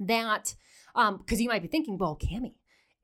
that, 0.00 0.56
um, 0.94 1.18
because 1.18 1.40
you 1.40 1.48
might 1.48 1.62
be 1.62 1.68
thinking, 1.68 1.96
well, 1.96 2.16
Camie, 2.16 2.54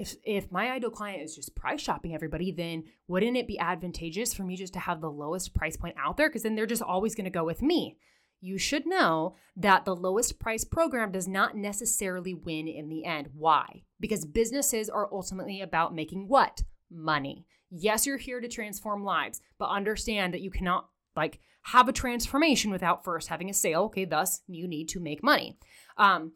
if 0.01 0.17
if 0.25 0.51
my 0.51 0.71
ideal 0.71 0.91
client 0.91 1.23
is 1.23 1.37
just 1.37 1.55
price 1.55 1.81
shopping 1.81 2.15
everybody, 2.15 2.51
then 2.51 2.85
wouldn't 3.07 3.37
it 3.37 3.47
be 3.47 3.59
advantageous 3.59 4.33
for 4.33 4.45
me 4.45 4.57
just 4.57 4.73
to 4.73 4.79
have 4.79 5.03
the 5.03 5.11
lowest 5.11 5.53
price 5.55 5.77
point 5.77 5.95
out 5.99 6.17
there? 6.17 6.31
Because 6.31 6.43
then 6.43 6.55
they're 6.55 6.67
just 6.67 6.83
always 6.83 7.15
going 7.15 7.27
to 7.27 7.31
go 7.31 7.45
with 7.45 7.61
me. 7.61 7.99
You 8.41 8.57
should 8.57 8.87
know 8.87 9.37
that 9.57 9.85
the 9.85 9.95
lowest 9.95 10.39
price 10.39 10.65
program 10.65 11.13
does 11.13 11.29
not 11.29 11.55
necessarily 11.55 12.33
win 12.33 12.67
in 12.67 12.89
the 12.89 13.05
end. 13.05 13.29
Why? 13.35 13.83
Because 14.01 14.25
businesses 14.25 14.89
are 14.89 15.13
ultimately 15.13 15.61
about 15.61 15.95
making 15.95 16.29
what? 16.29 16.63
Money. 16.91 17.45
Yes, 17.69 18.07
you're 18.07 18.17
here 18.17 18.41
to 18.41 18.49
transform 18.49 19.05
lives, 19.05 19.43
but 19.59 19.69
understand 19.69 20.33
that 20.33 20.41
you 20.41 20.51
cannot 20.51 20.89
like 21.15 21.41
have 21.63 21.91
a 21.91 21.93
transformation 21.93 22.71
without 22.71 23.05
first 23.05 23.29
having 23.29 23.51
a 23.51 23.55
sale. 23.55 23.83
Okay, 23.83 24.07
thus 24.07 24.41
you 24.47 24.67
need 24.67 24.89
to 24.89 25.01
make 25.01 25.23
money. 25.23 25.59
Um, 25.99 26.33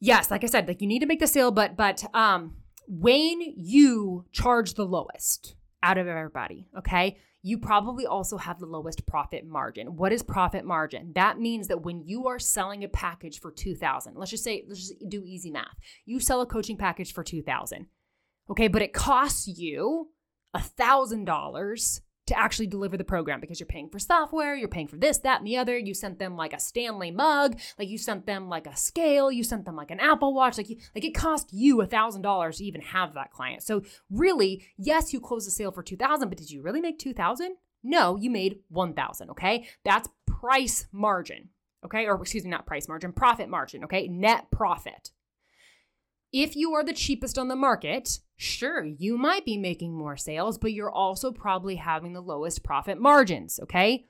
yes, 0.00 0.28
like 0.28 0.42
I 0.42 0.48
said, 0.48 0.66
like 0.66 0.80
you 0.80 0.88
need 0.88 0.98
to 0.98 1.06
make 1.06 1.20
the 1.20 1.28
sale, 1.28 1.52
but 1.52 1.76
but 1.76 2.04
um, 2.12 2.56
when 2.90 3.40
you 3.40 4.24
charge 4.32 4.74
the 4.74 4.84
lowest 4.84 5.54
out 5.80 5.96
of 5.96 6.08
everybody, 6.08 6.66
okay, 6.76 7.18
you 7.42 7.56
probably 7.56 8.04
also 8.04 8.36
have 8.36 8.58
the 8.58 8.66
lowest 8.66 9.06
profit 9.06 9.46
margin. 9.46 9.96
What 9.96 10.12
is 10.12 10.24
profit 10.24 10.64
margin? 10.64 11.12
That 11.14 11.38
means 11.38 11.68
that 11.68 11.82
when 11.82 12.02
you 12.02 12.26
are 12.26 12.40
selling 12.40 12.82
a 12.82 12.88
package 12.88 13.40
for 13.40 13.52
2000, 13.52 14.16
let's 14.16 14.32
just 14.32 14.42
say 14.42 14.64
let's 14.66 14.88
just 14.88 15.08
do 15.08 15.22
easy 15.24 15.52
math. 15.52 15.76
You 16.04 16.18
sell 16.18 16.40
a 16.40 16.46
coaching 16.46 16.76
package 16.76 17.14
for 17.14 17.22
2000. 17.22 17.86
Okay, 18.50 18.66
but 18.66 18.82
it 18.82 18.92
costs 18.92 19.46
you 19.46 20.08
$1000 20.56 22.00
to 22.30 22.38
actually 22.38 22.66
deliver 22.66 22.96
the 22.96 23.04
program 23.04 23.40
because 23.40 23.60
you're 23.60 23.66
paying 23.66 23.88
for 23.88 23.98
software, 23.98 24.54
you're 24.54 24.68
paying 24.68 24.88
for 24.88 24.96
this, 24.96 25.18
that, 25.18 25.38
and 25.38 25.46
the 25.46 25.56
other. 25.56 25.76
You 25.76 25.94
sent 25.94 26.18
them 26.18 26.36
like 26.36 26.52
a 26.52 26.60
Stanley 26.60 27.10
mug, 27.10 27.58
like 27.78 27.88
you 27.88 27.98
sent 27.98 28.24
them 28.24 28.48
like 28.48 28.66
a 28.66 28.76
scale, 28.76 29.30
you 29.30 29.44
sent 29.44 29.64
them 29.64 29.76
like 29.76 29.90
an 29.90 30.00
Apple 30.00 30.32
Watch, 30.32 30.56
like 30.56 30.70
you, 30.70 30.78
like 30.94 31.04
it 31.04 31.14
cost 31.14 31.52
you 31.52 31.80
a 31.80 31.86
thousand 31.86 32.22
dollars 32.22 32.58
to 32.58 32.64
even 32.64 32.80
have 32.80 33.14
that 33.14 33.32
client. 33.32 33.62
So 33.62 33.82
really, 34.08 34.64
yes, 34.78 35.12
you 35.12 35.20
closed 35.20 35.46
the 35.46 35.50
sale 35.50 35.72
for 35.72 35.82
two 35.82 35.96
thousand, 35.96 36.28
but 36.28 36.38
did 36.38 36.50
you 36.50 36.62
really 36.62 36.80
make 36.80 36.98
two 36.98 37.12
thousand? 37.12 37.56
No, 37.82 38.16
you 38.16 38.30
made 38.30 38.60
one 38.68 38.94
thousand. 38.94 39.30
Okay, 39.30 39.68
that's 39.84 40.08
price 40.26 40.86
margin. 40.92 41.48
Okay, 41.84 42.06
or 42.06 42.20
excuse 42.20 42.44
me, 42.44 42.50
not 42.50 42.66
price 42.66 42.88
margin, 42.88 43.12
profit 43.12 43.48
margin. 43.48 43.84
Okay, 43.84 44.06
net 44.08 44.50
profit. 44.50 45.10
If 46.32 46.54
you 46.54 46.74
are 46.74 46.84
the 46.84 46.92
cheapest 46.92 47.38
on 47.38 47.48
the 47.48 47.56
market, 47.56 48.20
sure, 48.40 48.84
you 48.84 49.18
might 49.18 49.44
be 49.44 49.58
making 49.58 49.92
more 49.94 50.16
sales, 50.16 50.56
but 50.56 50.72
you're 50.72 50.90
also 50.90 51.30
probably 51.30 51.76
having 51.76 52.14
the 52.14 52.22
lowest 52.22 52.62
profit 52.62 52.98
margins, 52.98 53.60
okay? 53.62 54.06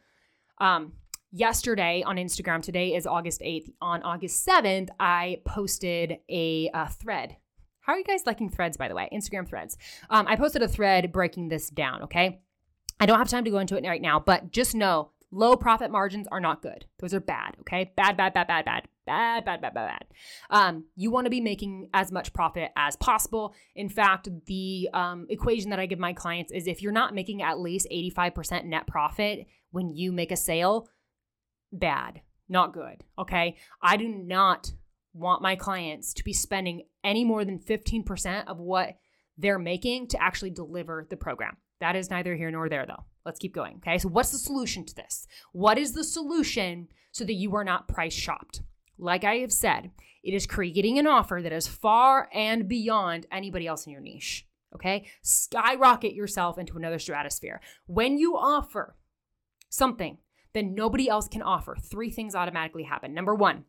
Um, 0.59 0.93
yesterday 1.33 2.05
on 2.07 2.17
Instagram, 2.17 2.63
today 2.63 2.95
is 2.95 3.07
August 3.07 3.41
8th. 3.41 3.73
On 3.81 4.03
August 4.03 4.47
7th, 4.47 4.91
I 5.01 5.41
posted 5.45 6.19
a, 6.29 6.71
a 6.73 6.89
thread. 6.89 7.37
How 7.81 7.95
are 7.95 7.99
you 7.99 8.05
guys 8.05 8.23
liking 8.25 8.51
threads, 8.51 8.77
by 8.77 8.87
the 8.87 8.95
way? 8.95 9.09
Instagram 9.13 9.49
threads. 9.49 9.77
Um, 10.11 10.27
I 10.29 10.37
posted 10.37 10.63
a 10.63 10.69
thread 10.69 11.11
breaking 11.11 11.49
this 11.49 11.69
down, 11.69 12.03
okay? 12.03 12.41
I 13.01 13.07
don't 13.07 13.19
have 13.19 13.29
time 13.29 13.45
to 13.45 13.51
go 13.51 13.59
into 13.59 13.77
it 13.77 13.85
right 13.85 14.03
now, 14.03 14.21
but 14.21 14.53
just 14.53 14.77
know 14.77 15.11
low 15.33 15.57
profit 15.57 15.91
margins 15.91 16.29
are 16.31 16.41
not 16.41 16.63
good. 16.63 16.85
Those 17.01 17.15
are 17.15 17.21
bad, 17.21 17.57
okay? 17.63 17.93
Bad, 17.97 18.17
bad, 18.17 18.33
bad, 18.33 18.47
bad, 18.47 18.65
bad 18.65 18.89
bad, 19.07 19.45
bad, 19.45 19.61
bad, 19.61 19.75
bad, 19.75 19.89
bad. 19.89 20.05
Um, 20.51 20.85
you 20.97 21.11
want 21.11 21.27
to 21.27 21.31
be 21.31 21.41
making 21.41 21.89
as 21.95 22.13
much 22.13 22.33
profit 22.33 22.71
as 22.77 22.97
possible. 22.97 23.55
In 23.75 23.89
fact, 23.89 24.29
the 24.47 24.89
um, 24.93 25.27
equation 25.29 25.71
that 25.71 25.81
I 25.81 25.87
give 25.87 25.99
my 25.99 26.13
clients 26.13 26.53
is 26.53 26.67
if 26.67 26.83
you're 26.83 26.93
not 26.93 27.15
making 27.15 27.43
at 27.43 27.59
least 27.59 27.87
85% 27.93 28.65
net 28.65 28.87
profit 28.87 29.47
when 29.71 29.91
you 29.95 30.13
make 30.13 30.33
a 30.33 30.37
sale, 30.37 30.89
bad, 31.73 32.21
not 32.49 32.73
good. 32.73 33.05
Okay. 33.19 33.57
I 33.83 33.97
do 33.97 34.09
not 34.09 34.73
want 35.13 35.43
my 35.43 35.57
clients 35.57 36.15
to 36.15 36.25
be 36.25 36.33
spending 36.33 36.85
any 37.03 37.25
more 37.25 37.45
than 37.45 37.59
15% 37.59 38.47
of 38.47 38.59
what 38.59 38.97
they're 39.39 39.59
making 39.59 40.09
to 40.09 40.23
actually 40.23 40.51
deliver 40.51 41.07
the 41.09 41.17
program. 41.17 41.57
That 41.81 41.97
is 41.97 42.11
neither 42.11 42.37
here 42.37 42.51
nor 42.51 42.69
there, 42.69 42.85
though. 42.87 43.05
Let's 43.25 43.39
keep 43.39 43.55
going. 43.55 43.77
Okay. 43.77 43.99
So, 43.99 44.09
what's 44.09 44.33
the 44.33 44.39
solution 44.39 44.85
to 44.85 44.95
this? 44.95 45.27
What 45.53 45.79
is 45.79 45.93
the 45.93 46.05
solution 46.05 46.89
so 47.13 47.25
that 47.25 47.35
you 47.35 47.55
are 47.57 47.65
not 47.65 47.89
price 47.89 48.13
shopped? 48.13 48.63
Like 49.01 49.25
I 49.25 49.37
have 49.37 49.53
said, 49.53 49.91
it 50.23 50.35
is 50.35 50.47
creating 50.47 50.99
an 50.99 51.07
offer 51.07 51.41
that 51.43 51.53
is 51.53 51.67
far 51.67 52.29
and 52.33 52.69
beyond 52.69 53.27
anybody 53.33 53.67
else 53.67 53.87
in 53.87 53.93
your 53.93 54.03
niche. 54.03 54.47
Okay? 54.75 55.07
Skyrocket 55.23 56.13
yourself 56.13 56.59
into 56.59 56.77
another 56.77 56.99
stratosphere. 56.99 57.61
When 57.87 58.19
you 58.19 58.37
offer 58.37 58.95
something 59.71 60.19
that 60.53 60.65
nobody 60.65 61.09
else 61.09 61.29
can 61.29 61.43
offer, 61.43 61.77
three 61.77 62.11
things 62.11 62.35
automatically 62.35 62.83
happen. 62.85 63.15
Number 63.15 63.35
one, 63.35 63.65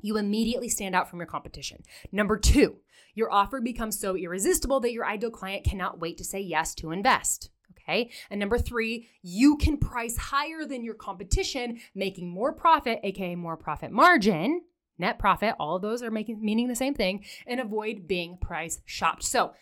you 0.00 0.16
immediately 0.16 0.68
stand 0.68 0.94
out 0.94 1.08
from 1.08 1.18
your 1.20 1.26
competition. 1.26 1.82
Number 2.10 2.38
two, 2.38 2.78
your 3.14 3.30
offer 3.30 3.60
becomes 3.60 4.00
so 4.00 4.16
irresistible 4.16 4.80
that 4.80 4.92
your 4.92 5.06
ideal 5.06 5.30
client 5.30 5.64
cannot 5.64 6.00
wait 6.00 6.16
to 6.18 6.24
say 6.24 6.40
yes 6.40 6.74
to 6.76 6.90
invest. 6.90 7.50
Okay. 7.82 8.10
And 8.30 8.38
number 8.38 8.58
three, 8.58 9.08
you 9.22 9.56
can 9.56 9.76
price 9.76 10.16
higher 10.16 10.64
than 10.64 10.84
your 10.84 10.94
competition, 10.94 11.80
making 11.94 12.28
more 12.28 12.52
profit, 12.52 13.00
aka 13.02 13.34
more 13.34 13.56
profit 13.56 13.90
margin, 13.90 14.62
net 14.98 15.18
profit. 15.18 15.54
All 15.58 15.76
of 15.76 15.82
those 15.82 16.02
are 16.02 16.10
making 16.10 16.44
meaning 16.44 16.68
the 16.68 16.76
same 16.76 16.94
thing, 16.94 17.24
and 17.46 17.60
avoid 17.60 18.06
being 18.06 18.38
price 18.38 18.80
shopped. 18.84 19.24
So, 19.24 19.52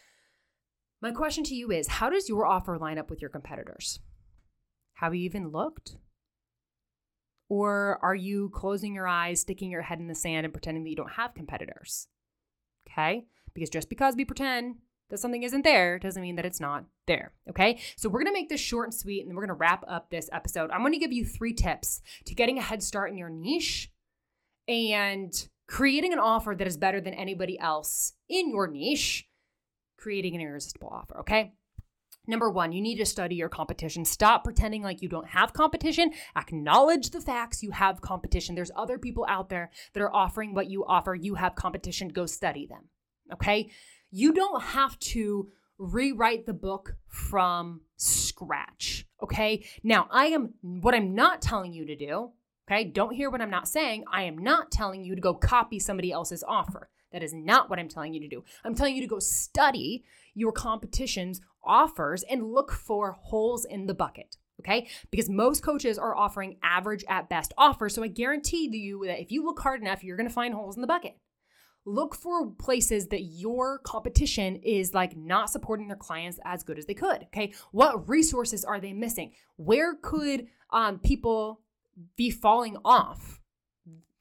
my 1.00 1.12
question 1.12 1.44
to 1.44 1.54
you 1.54 1.70
is 1.70 1.88
how 1.88 2.10
does 2.10 2.28
your 2.28 2.46
offer 2.46 2.76
line 2.76 2.98
up 2.98 3.08
with 3.08 3.22
your 3.22 3.30
competitors? 3.30 4.00
Have 4.94 5.14
you 5.14 5.22
even 5.22 5.48
looked? 5.48 5.96
Or 7.48 7.98
are 8.02 8.14
you 8.14 8.50
closing 8.50 8.94
your 8.94 9.08
eyes, 9.08 9.40
sticking 9.40 9.70
your 9.70 9.82
head 9.82 9.98
in 9.98 10.08
the 10.08 10.14
sand, 10.14 10.44
and 10.44 10.52
pretending 10.52 10.84
that 10.84 10.90
you 10.90 10.96
don't 10.96 11.12
have 11.12 11.34
competitors? 11.34 12.06
Okay? 12.86 13.24
Because 13.54 13.70
just 13.70 13.88
because 13.88 14.14
we 14.14 14.24
pretend 14.24 14.76
that 15.10 15.18
something 15.18 15.42
isn't 15.42 15.62
there 15.62 15.98
doesn't 15.98 16.22
mean 16.22 16.36
that 16.36 16.46
it's 16.46 16.60
not 16.60 16.84
there. 17.06 17.32
Okay. 17.48 17.78
So 17.96 18.08
we're 18.08 18.20
going 18.20 18.32
to 18.32 18.38
make 18.38 18.48
this 18.48 18.60
short 18.60 18.86
and 18.86 18.94
sweet 18.94 19.26
and 19.26 19.34
we're 19.34 19.42
going 19.42 19.56
to 19.56 19.60
wrap 19.60 19.84
up 19.86 20.10
this 20.10 20.30
episode. 20.32 20.70
I'm 20.70 20.80
going 20.80 20.92
to 20.92 20.98
give 20.98 21.12
you 21.12 21.24
three 21.24 21.52
tips 21.52 22.00
to 22.24 22.34
getting 22.34 22.58
a 22.58 22.62
head 22.62 22.82
start 22.82 23.10
in 23.10 23.18
your 23.18 23.28
niche 23.28 23.90
and 24.66 25.48
creating 25.66 26.12
an 26.12 26.18
offer 26.18 26.54
that 26.56 26.66
is 26.66 26.76
better 26.76 27.00
than 27.00 27.14
anybody 27.14 27.58
else 27.58 28.14
in 28.28 28.50
your 28.50 28.66
niche, 28.66 29.28
creating 29.96 30.34
an 30.34 30.40
irresistible 30.40 30.88
offer. 30.90 31.20
Okay. 31.20 31.52
Number 32.26 32.50
one, 32.50 32.70
you 32.70 32.80
need 32.80 32.98
to 32.98 33.06
study 33.06 33.34
your 33.34 33.48
competition. 33.48 34.04
Stop 34.04 34.44
pretending 34.44 34.82
like 34.82 35.02
you 35.02 35.08
don't 35.08 35.28
have 35.28 35.52
competition. 35.52 36.12
Acknowledge 36.36 37.10
the 37.10 37.20
facts 37.20 37.62
you 37.62 37.72
have 37.72 38.00
competition. 38.00 38.54
There's 38.54 38.70
other 38.76 38.98
people 38.98 39.26
out 39.28 39.48
there 39.48 39.70
that 39.94 40.02
are 40.02 40.14
offering 40.14 40.54
what 40.54 40.70
you 40.70 40.84
offer. 40.84 41.14
You 41.14 41.34
have 41.36 41.56
competition. 41.56 42.08
Go 42.08 42.26
study 42.26 42.66
them. 42.66 42.84
Okay 43.32 43.70
you 44.10 44.32
don't 44.32 44.62
have 44.62 44.98
to 44.98 45.48
rewrite 45.78 46.46
the 46.46 46.52
book 46.52 46.96
from 47.06 47.80
scratch. 47.96 49.06
Okay. 49.22 49.64
Now, 49.82 50.06
I 50.10 50.26
am 50.26 50.54
what 50.62 50.94
I'm 50.94 51.14
not 51.14 51.42
telling 51.42 51.72
you 51.72 51.86
to 51.86 51.96
do. 51.96 52.30
Okay. 52.70 52.84
Don't 52.84 53.14
hear 53.14 53.30
what 53.30 53.40
I'm 53.40 53.50
not 53.50 53.68
saying. 53.68 54.04
I 54.12 54.22
am 54.22 54.38
not 54.38 54.70
telling 54.70 55.04
you 55.04 55.14
to 55.14 55.20
go 55.20 55.34
copy 55.34 55.78
somebody 55.78 56.12
else's 56.12 56.44
offer. 56.46 56.88
That 57.12 57.22
is 57.22 57.34
not 57.34 57.68
what 57.68 57.78
I'm 57.78 57.88
telling 57.88 58.14
you 58.14 58.20
to 58.20 58.28
do. 58.28 58.44
I'm 58.64 58.74
telling 58.74 58.94
you 58.94 59.02
to 59.02 59.08
go 59.08 59.18
study 59.18 60.04
your 60.34 60.52
competition's 60.52 61.40
offers 61.64 62.22
and 62.22 62.52
look 62.52 62.70
for 62.70 63.12
holes 63.12 63.64
in 63.64 63.86
the 63.86 63.94
bucket. 63.94 64.36
Okay. 64.60 64.88
Because 65.10 65.28
most 65.28 65.62
coaches 65.62 65.98
are 65.98 66.14
offering 66.14 66.58
average 66.62 67.04
at 67.08 67.28
best 67.28 67.52
offers. 67.56 67.94
So 67.94 68.04
I 68.04 68.08
guarantee 68.08 68.68
you 68.70 69.04
that 69.06 69.20
if 69.20 69.32
you 69.32 69.44
look 69.44 69.60
hard 69.60 69.80
enough, 69.80 70.04
you're 70.04 70.16
going 70.16 70.28
to 70.28 70.34
find 70.34 70.54
holes 70.54 70.76
in 70.76 70.82
the 70.82 70.86
bucket 70.86 71.16
look 71.94 72.14
for 72.14 72.50
places 72.52 73.08
that 73.08 73.22
your 73.22 73.78
competition 73.78 74.56
is 74.56 74.94
like 74.94 75.16
not 75.16 75.50
supporting 75.50 75.88
their 75.88 75.96
clients 75.96 76.38
as 76.44 76.62
good 76.62 76.78
as 76.78 76.86
they 76.86 76.94
could. 76.94 77.24
Okay. 77.24 77.52
What 77.72 78.08
resources 78.08 78.64
are 78.64 78.80
they 78.80 78.92
missing? 78.92 79.32
Where 79.56 79.94
could 79.94 80.46
um, 80.70 80.98
people 80.98 81.60
be 82.16 82.30
falling 82.30 82.76
off? 82.84 83.40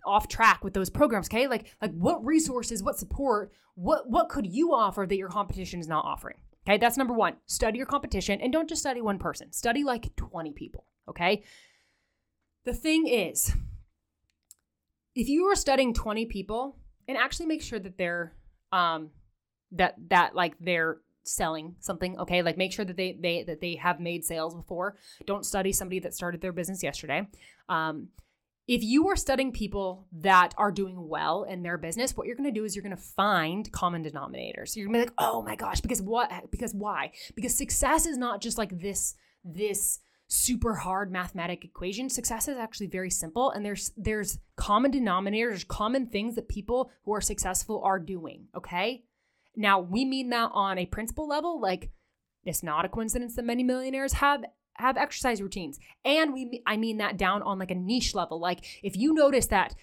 off 0.06 0.28
track 0.28 0.64
with 0.64 0.74
those 0.74 0.90
programs 0.90 1.28
okay 1.28 1.48
like 1.48 1.76
like 1.82 1.92
what 1.92 2.24
resources 2.26 2.82
what 2.82 2.98
support 2.98 3.52
what 3.76 4.10
what 4.10 4.30
could 4.30 4.48
you 4.48 4.74
offer 4.74 5.06
that 5.06 5.18
your 5.18 5.28
competition 5.28 5.80
is 5.80 5.90
not 5.90 6.06
offering 6.06 6.38
okay 6.66 6.78
that's 6.78 6.98
number 6.98 7.14
one 7.14 7.36
study 7.46 7.78
your 7.78 7.86
competition 7.86 8.40
and 8.42 8.54
don't 8.54 8.70
just 8.70 8.82
study 8.82 9.02
one 9.02 9.20
person 9.20 9.52
study 9.52 9.84
like 9.84 10.16
20 10.16 10.54
people 10.54 10.86
okay 11.08 11.44
the 12.64 12.74
thing 12.74 13.08
is 13.08 13.54
if 15.16 15.28
you 15.28 15.44
are 15.46 15.56
studying 15.56 15.94
20 15.94 16.26
people 16.26 16.78
and 17.10 17.18
actually 17.18 17.48
make 17.48 17.62
sure 17.62 17.80
that 17.80 17.98
they're 17.98 18.34
um 18.72 19.10
that 19.72 19.96
that 20.10 20.36
like 20.36 20.54
they're 20.62 21.00
selling 21.24 21.76
something 21.80 22.18
okay 22.18 22.42
like 22.42 22.58
make 22.58 22.72
sure 22.72 22.86
that 22.86 22.96
they 22.96 23.18
they 23.20 23.44
that 23.44 23.60
they 23.60 23.76
have 23.76 24.00
made 24.00 24.24
sales 24.24 24.56
before 24.56 24.96
don't 25.26 25.46
study 25.46 25.72
somebody 25.72 26.00
that 26.00 26.14
started 26.14 26.40
their 26.40 26.54
business 26.54 26.82
yesterday 26.82 27.28
um 27.68 28.08
if 28.68 28.84
you 28.84 29.08
are 29.10 29.16
studying 29.16 29.52
people 29.52 30.06
that 30.12 30.54
are 30.56 30.72
doing 30.72 31.08
well 31.10 31.42
in 31.42 31.64
their 31.64 31.80
business, 31.80 32.16
what 32.16 32.28
you're 32.28 32.36
going 32.36 32.54
to 32.54 32.60
do 32.60 32.66
is 32.66 32.76
you're 32.76 32.84
going 32.84 32.96
to 32.96 33.02
find 33.02 33.72
common 33.72 34.04
denominators. 34.04 34.70
So 34.70 34.80
you're 34.80 34.88
going 34.88 35.00
to 35.00 35.06
be 35.08 35.10
like, 35.10 35.14
"Oh 35.18 35.42
my 35.42 35.56
gosh, 35.56 35.82
because 35.82 36.04
what? 36.04 36.30
Because 36.52 36.76
why? 36.76 37.12
Because 37.34 37.58
success 37.58 38.06
is 38.06 38.16
not 38.16 38.42
just 38.42 38.60
like 38.60 38.80
this 38.80 39.16
this 39.44 40.02
super 40.30 40.76
hard 40.76 41.12
mathematic 41.12 41.66
equation. 41.66 42.10
Success 42.10 42.48
is 42.48 42.58
actually 42.58 42.88
very 42.88 43.10
simple 43.10 43.50
and 43.50 43.66
there's 43.66 43.92
there's 43.98 44.38
common 44.56 44.92
denominators, 44.92 45.68
common 45.68 46.06
things 46.06 46.36
that 46.36 46.48
people 46.48 46.92
who 47.04 47.14
are 47.14 47.22
successful 47.22 47.82
are 47.84 48.00
doing, 48.00 48.48
okay? 48.56 49.04
Now, 49.56 49.80
we 49.80 50.06
mean 50.06 50.30
that 50.30 50.52
on 50.54 50.78
a 50.78 50.86
principle 50.86 51.28
level, 51.28 51.60
like 51.60 51.92
it's 52.46 52.64
not 52.64 52.86
a 52.86 52.90
coincidence 52.90 53.36
that 53.36 53.44
many 53.44 53.64
millionaires 53.64 54.14
have 54.14 54.46
have 54.76 54.98
exercise 54.98 55.42
routines. 55.42 55.80
And 56.06 56.32
we 56.32 56.62
I 56.66 56.78
mean 56.78 56.98
that 57.00 57.18
down 57.18 57.42
on 57.42 57.60
like 57.60 57.72
a 57.72 57.76
niche 57.76 58.14
level. 58.16 58.40
Like 58.40 58.66
if 58.84 58.96
you 58.96 59.14
notice 59.14 59.48
that 59.48 59.76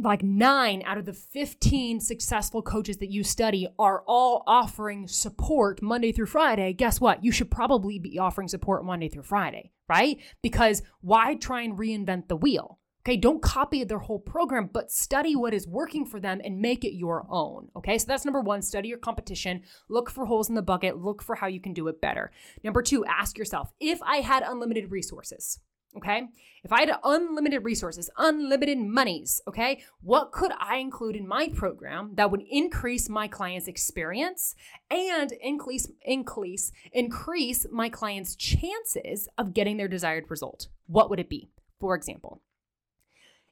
like 0.00 0.22
nine 0.22 0.82
out 0.86 0.98
of 0.98 1.06
the 1.06 1.12
15 1.12 2.00
successful 2.00 2.62
coaches 2.62 2.98
that 2.98 3.10
you 3.10 3.24
study 3.24 3.68
are 3.78 4.02
all 4.06 4.42
offering 4.46 5.08
support 5.08 5.82
Monday 5.82 6.12
through 6.12 6.26
Friday, 6.26 6.72
guess 6.72 7.00
what? 7.00 7.24
You 7.24 7.32
should 7.32 7.50
probably 7.50 7.98
be 7.98 8.18
offering 8.18 8.48
support 8.48 8.84
Monday 8.84 9.08
through 9.08 9.24
Friday, 9.24 9.72
right? 9.88 10.18
Because 10.42 10.82
why 11.00 11.34
try 11.34 11.62
and 11.62 11.78
reinvent 11.78 12.28
the 12.28 12.36
wheel? 12.36 12.78
Okay, 13.08 13.16
don't 13.16 13.40
copy 13.40 13.84
their 13.84 14.00
whole 14.00 14.18
program, 14.18 14.68
but 14.70 14.92
study 14.92 15.34
what 15.34 15.54
is 15.54 15.66
working 15.66 16.04
for 16.04 16.20
them 16.20 16.42
and 16.44 16.60
make 16.60 16.84
it 16.84 16.94
your 16.94 17.26
own. 17.30 17.68
Okay, 17.74 17.96
so 17.96 18.04
that's 18.06 18.26
number 18.26 18.42
one 18.42 18.60
study 18.60 18.88
your 18.88 18.98
competition, 18.98 19.62
look 19.88 20.10
for 20.10 20.26
holes 20.26 20.50
in 20.50 20.54
the 20.54 20.62
bucket, 20.62 20.98
look 20.98 21.22
for 21.22 21.36
how 21.36 21.46
you 21.46 21.58
can 21.58 21.72
do 21.72 21.88
it 21.88 22.02
better. 22.02 22.30
Number 22.62 22.82
two, 22.82 23.06
ask 23.06 23.38
yourself 23.38 23.72
if 23.80 24.02
I 24.02 24.16
had 24.16 24.42
unlimited 24.42 24.90
resources, 24.90 25.58
okay, 25.98 26.22
if 26.64 26.72
I 26.72 26.80
had 26.80 26.92
unlimited 27.04 27.64
resources, 27.64 28.10
unlimited 28.16 28.78
monies, 28.78 29.40
okay, 29.46 29.82
what 30.00 30.32
could 30.32 30.52
I 30.58 30.76
include 30.76 31.16
in 31.16 31.26
my 31.26 31.48
program 31.48 32.12
that 32.14 32.30
would 32.30 32.42
increase 32.48 33.08
my 33.08 33.28
client's 33.28 33.68
experience 33.68 34.54
and 34.90 35.32
increase, 35.32 35.88
increase, 36.02 36.72
increase 36.92 37.66
my 37.70 37.88
client's 37.88 38.34
chances 38.34 39.28
of 39.38 39.54
getting 39.54 39.76
their 39.76 39.88
desired 39.88 40.24
result? 40.28 40.68
What 40.86 41.10
would 41.10 41.20
it 41.20 41.28
be? 41.28 41.48
For 41.80 41.94
example, 41.94 42.42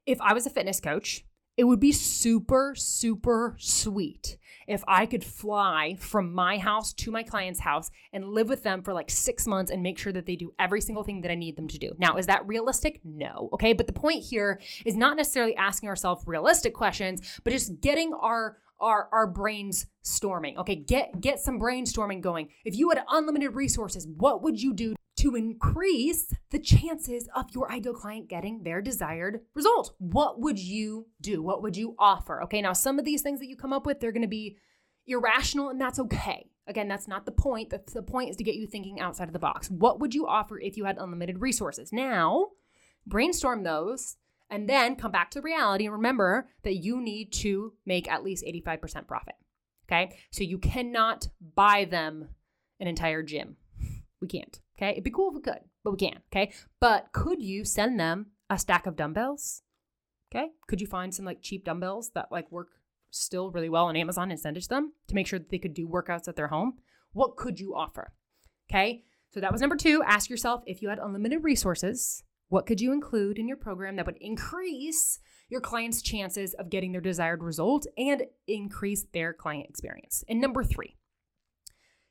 if 0.05 0.21
I 0.21 0.33
was 0.33 0.47
a 0.47 0.51
fitness 0.51 0.81
coach, 0.81 1.25
it 1.57 1.65
would 1.65 1.81
be 1.81 1.93
super, 1.93 2.75
super 2.77 3.57
sweet 3.59 4.37
if 4.67 4.83
I 4.87 5.07
could 5.07 5.25
fly 5.25 5.97
from 5.99 6.35
my 6.35 6.59
house 6.59 6.93
to 6.95 7.11
my 7.11 7.23
client's 7.23 7.61
house 7.61 7.91
and 8.13 8.29
live 8.29 8.49
with 8.49 8.63
them 8.63 8.83
for 8.83 8.93
like 8.93 9.11
six 9.11 9.47
months 9.47 9.71
and 9.71 9.83
make 9.83 9.99
sure 9.99 10.13
that 10.13 10.27
they 10.27 10.37
do 10.37 10.53
every 10.59 10.81
single 10.81 11.05
thing 11.05 11.21
that 11.23 11.31
I 11.31 11.37
need 11.37 11.57
them 11.57 11.69
to 11.69 11.79
do. 11.79 11.93
Now, 11.99 12.17
is 12.17 12.27
that 12.27 12.47
realistic? 12.47 13.01
No. 13.05 13.49
Okay. 13.53 13.73
But 13.73 13.87
the 13.87 13.93
point 13.93 14.25
here 14.25 14.61
is 14.85 14.97
not 14.97 15.17
necessarily 15.17 15.55
asking 15.57 15.89
ourselves 15.89 16.25
realistic 16.27 16.75
questions, 16.75 17.41
but 17.45 17.53
just 17.53 17.81
getting 17.81 18.13
our 18.13 18.59
our 18.81 19.09
our 19.13 19.27
brains 19.27 19.87
storming. 20.03 20.59
Okay, 20.59 20.77
get 20.77 21.21
get 21.21 21.41
some 21.41 21.59
brainstorming 21.59 22.21
going. 22.21 22.49
If 22.65 22.77
you 22.77 22.91
had 22.91 23.03
unlimited 23.09 23.55
resources, 23.55 24.07
what 24.07 24.43
would 24.43 24.61
you 24.61 24.75
do 24.75 24.96
to 25.17 25.35
increase 25.35 26.33
the 26.51 26.59
chances 26.59 27.29
of 27.35 27.47
your 27.55 27.71
ideal 27.73 27.95
client 27.95 28.29
getting 28.29 28.63
their 28.63 28.83
desired 28.83 29.41
result. 29.55 29.95
What 29.99 30.41
would 30.41 30.59
you 30.59 31.07
do? 31.21 31.43
What 31.43 31.63
would 31.63 31.77
you 31.77 31.95
offer? 31.99 32.43
Okay, 32.43 32.61
now 32.61 32.73
some 32.73 32.99
of 32.99 33.05
these 33.05 33.23
things 33.23 33.41
that 33.41 33.49
you 33.49 33.57
come 33.57 33.73
up 33.73 33.87
with, 33.87 34.01
they're 34.01 34.13
to 34.13 34.29
be 34.29 34.59
irrational 35.07 35.71
and 35.71 35.81
that's 35.81 35.99
okay. 35.99 36.51
Again, 36.67 36.89
that's 36.89 37.09
not 37.09 37.25
the 37.25 37.33
point. 37.33 37.71
The, 37.71 37.81
the 37.93 38.03
point 38.03 38.31
is 38.31 38.37
to 38.37 38.45
get 38.45 38.57
you 38.57 38.67
thinking 38.67 39.01
outside 39.01 39.29
of 39.29 39.33
the 39.33 39.39
box. 39.39 39.71
What 39.71 40.01
would 40.01 40.15
you 40.15 40.27
offer 40.27 40.59
if 40.59 40.77
you 40.77 40.85
had 40.85 40.99
unlimited 40.99 41.41
resources? 41.41 41.93
Now, 41.93 42.49
brainstorm 43.07 43.63
those 43.63 44.17
and 44.51 44.69
then 44.69 44.97
come 44.97 45.13
back 45.13 45.31
to 45.33 45.41
reality 45.41 45.85
and 45.85 45.95
remember 45.95 46.49
that 46.63 46.77
you 46.77 47.01
need 47.01 47.33
to 47.35 47.73
make 47.87 48.11
at 48.11 48.25
least 48.25 48.45
85% 48.45 49.07
profit. 49.07 49.35
Okay, 49.89 50.19
so 50.33 50.43
you 50.43 50.59
cannot 50.59 51.29
buy 51.55 51.85
them 51.85 52.31
an 52.81 52.89
entire 52.89 53.23
gym. 53.23 53.57
We 54.21 54.27
can't. 54.27 54.61
Okay. 54.79 54.93
It'd 54.93 55.05
be 55.05 55.11
cool 55.11 55.31
if 55.31 55.37
we 55.37 55.43
could, 55.43 55.61
but 55.85 55.93
we 55.93 55.97
can't. 55.97 56.23
Okay. 56.33 56.53
But 56.81 57.13
could 57.13 57.43
you 57.43 57.65
send 57.65 57.99
them 57.99 58.27
a 58.51 58.59
stack 58.59 58.87
of 58.87 58.97
dumbbells? 58.97 59.63
Okay. 60.35 60.49
Could 60.69 60.81
you 60.81 60.87
find 60.87 61.15
some 61.15 61.25
like 61.25 61.43
cheap 61.43 61.65
dumbbells 61.65 62.11
that 62.15 62.31
like 62.31 62.51
work 62.51 62.69
still 63.11 63.51
really 63.51 63.69
well 63.69 63.87
on 63.87 63.97
Amazon 63.97 64.31
and 64.31 64.39
send 64.39 64.57
it 64.57 64.63
to 64.65 64.69
them 64.69 64.93
to 65.09 65.15
make 65.15 65.27
sure 65.27 65.39
that 65.39 65.51
they 65.51 65.59
could 65.59 65.75
do 65.75 65.89
workouts 65.89 66.29
at 66.29 66.37
their 66.37 66.49
home? 66.49 66.75
What 67.13 67.37
could 67.37 67.59
you 67.59 67.75
offer? 67.75 68.13
Okay. 68.71 69.05
So 69.31 69.41
that 69.41 69.53
was 69.53 69.61
number 69.61 69.77
two. 69.77 70.03
Ask 70.05 70.31
yourself 70.31 70.63
if 70.67 70.83
you 70.83 70.89
had 70.89 70.99
unlimited 70.99 71.45
resources, 71.45 72.23
what 72.49 72.67
could 72.67 72.81
you 72.81 72.93
include 72.93 73.39
in 73.39 73.49
your 73.49 73.57
program 73.57 73.97
that 73.97 74.07
would 74.07 74.19
increase 74.21 75.19
your 75.49 75.61
client's 75.61 76.03
chances 76.03 76.55
of 76.55 76.71
getting 76.71 76.93
their 76.93 77.01
desired 77.01 77.43
result 77.43 77.87
and 77.97 78.25
increase 78.47 79.05
their 79.13 79.33
client 79.33 79.69
experience? 79.69 80.25
And 80.29 80.41
number 80.41 80.63
three, 80.63 80.97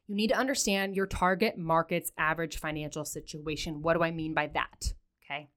you 0.07 0.15
need 0.15 0.27
to 0.27 0.37
understand 0.37 0.95
your 0.95 1.07
target 1.07 1.57
market's 1.57 2.11
average 2.17 2.57
financial 2.57 3.05
situation. 3.05 3.81
What 3.81 3.95
do 3.95 4.03
I 4.03 4.11
mean 4.11 4.33
by 4.33 4.47
that? 4.47 4.93
Okay. 5.23 5.49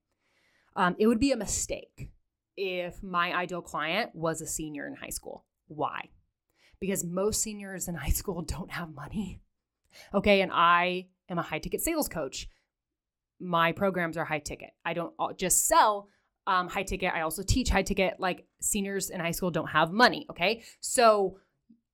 Um, 0.75 0.97
it 0.99 1.07
would 1.07 1.21
be 1.21 1.33
a 1.33 1.37
mistake 1.37 2.11
if 2.57 3.03
my 3.03 3.35
ideal 3.35 3.63
client 3.63 4.15
was 4.15 4.41
a 4.41 4.47
senior 4.47 4.87
in 4.87 4.95
high 4.95 5.11
school. 5.11 5.45
Why? 5.67 6.09
Because 6.81 7.05
most 7.05 7.43
seniors 7.43 7.89
in 7.89 7.95
high 7.95 8.09
school 8.09 8.43
don't 8.47 8.71
have 8.71 8.95
money. 8.95 9.41
Okay. 10.15 10.41
And 10.41 10.51
I 10.53 11.09
am 11.29 11.39
a 11.39 11.43
high 11.43 11.59
ticket 11.59 11.83
sales 11.83 12.09
coach. 12.09 12.49
My 13.41 13.73
programs 13.73 14.17
are 14.17 14.25
high 14.25 14.39
ticket. 14.41 14.71
I 14.85 14.95
don't 14.95 15.15
just 15.37 15.67
sell 15.67 16.09
um, 16.47 16.69
high 16.69 16.83
ticket. 16.83 17.13
I 17.13 17.21
also 17.21 17.43
teach 17.43 17.69
high 17.69 17.83
ticket. 17.83 18.15
Like 18.19 18.47
seniors 18.61 19.11
in 19.11 19.21
high 19.21 19.33
school 19.33 19.51
don't 19.51 19.69
have 19.69 19.93
money. 19.93 20.27
Okay. 20.31 20.63
So, 20.81 21.39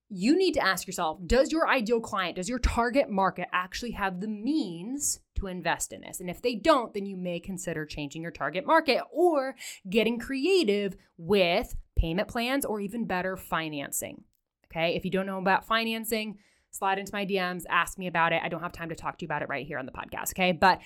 you 0.09 0.37
need 0.37 0.53
to 0.55 0.65
ask 0.65 0.87
yourself 0.87 1.19
does 1.27 1.51
your 1.51 1.69
ideal 1.69 2.01
client, 2.01 2.37
does 2.37 2.49
your 2.49 2.59
target 2.59 3.09
market 3.09 3.49
actually 3.53 3.93
have 3.93 4.21
the 4.21 4.29
means 4.29 5.21
to 5.37 5.47
invest 5.47 5.93
in 5.93 6.01
this? 6.03 6.21
And 6.21 6.31
if 6.31 6.43
they 6.43 6.55
don't, 6.55 6.93
then 6.95 7.07
you 7.07 7.17
may 7.17 7.41
consider 7.41 7.87
changing 7.87 8.23
your 8.23 8.31
target 8.31 8.67
market 8.67 9.03
or 9.13 9.57
getting 9.89 10.19
creative 10.19 10.97
with 11.17 11.75
payment 11.97 12.29
plans 12.29 12.65
or 12.65 12.81
even 12.81 13.07
better 13.07 13.37
financing. 13.37 14.25
Okay. 14.67 14.95
If 14.95 15.05
you 15.05 15.11
don't 15.11 15.27
know 15.27 15.39
about 15.39 15.67
financing, 15.67 16.39
slide 16.71 16.99
into 16.99 17.13
my 17.13 17.25
DMs, 17.25 17.63
ask 17.69 17.99
me 17.99 18.07
about 18.07 18.33
it. 18.33 18.43
I 18.43 18.49
don't 18.49 18.63
have 18.63 18.73
time 18.73 18.89
to 18.89 18.95
talk 18.95 19.19
to 19.19 19.23
you 19.23 19.27
about 19.27 19.43
it 19.43 19.49
right 19.49 19.67
here 19.67 19.79
on 19.79 19.87
the 19.87 19.93
podcast. 19.93 20.33
Okay. 20.33 20.53
But 20.53 20.81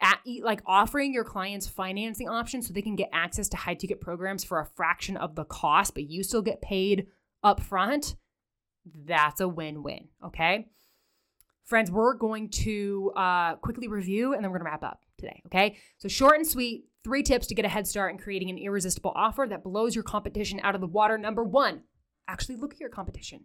at, 0.00 0.20
like 0.42 0.62
offering 0.66 1.12
your 1.12 1.24
clients 1.24 1.66
financing 1.66 2.28
options 2.28 2.66
so 2.66 2.72
they 2.72 2.82
can 2.82 2.96
get 2.96 3.10
access 3.12 3.48
to 3.48 3.56
high 3.56 3.74
ticket 3.74 4.00
programs 4.00 4.44
for 4.44 4.60
a 4.60 4.66
fraction 4.66 5.16
of 5.16 5.34
the 5.34 5.44
cost, 5.44 5.94
but 5.94 6.08
you 6.08 6.22
still 6.22 6.42
get 6.42 6.62
paid 6.62 7.06
up 7.42 7.60
front 7.60 8.16
that's 9.06 9.40
a 9.40 9.48
win 9.48 9.82
win. 9.82 10.08
Okay. 10.24 10.68
Friends, 11.64 11.90
we're 11.90 12.14
going 12.14 12.50
to 12.50 13.12
uh, 13.16 13.56
quickly 13.56 13.88
review 13.88 14.34
and 14.34 14.44
then 14.44 14.50
we're 14.50 14.58
going 14.58 14.66
to 14.66 14.72
wrap 14.72 14.84
up 14.84 15.00
today. 15.18 15.42
Okay. 15.46 15.76
So, 15.98 16.08
short 16.08 16.36
and 16.36 16.46
sweet, 16.46 16.84
three 17.02 17.22
tips 17.22 17.46
to 17.46 17.54
get 17.54 17.64
a 17.64 17.68
head 17.68 17.86
start 17.86 18.12
in 18.12 18.18
creating 18.18 18.50
an 18.50 18.58
irresistible 18.58 19.12
offer 19.14 19.46
that 19.48 19.64
blows 19.64 19.94
your 19.94 20.04
competition 20.04 20.60
out 20.62 20.74
of 20.74 20.80
the 20.80 20.86
water. 20.86 21.16
Number 21.16 21.42
one, 21.42 21.82
actually 22.28 22.56
look 22.56 22.74
at 22.74 22.80
your 22.80 22.90
competition. 22.90 23.44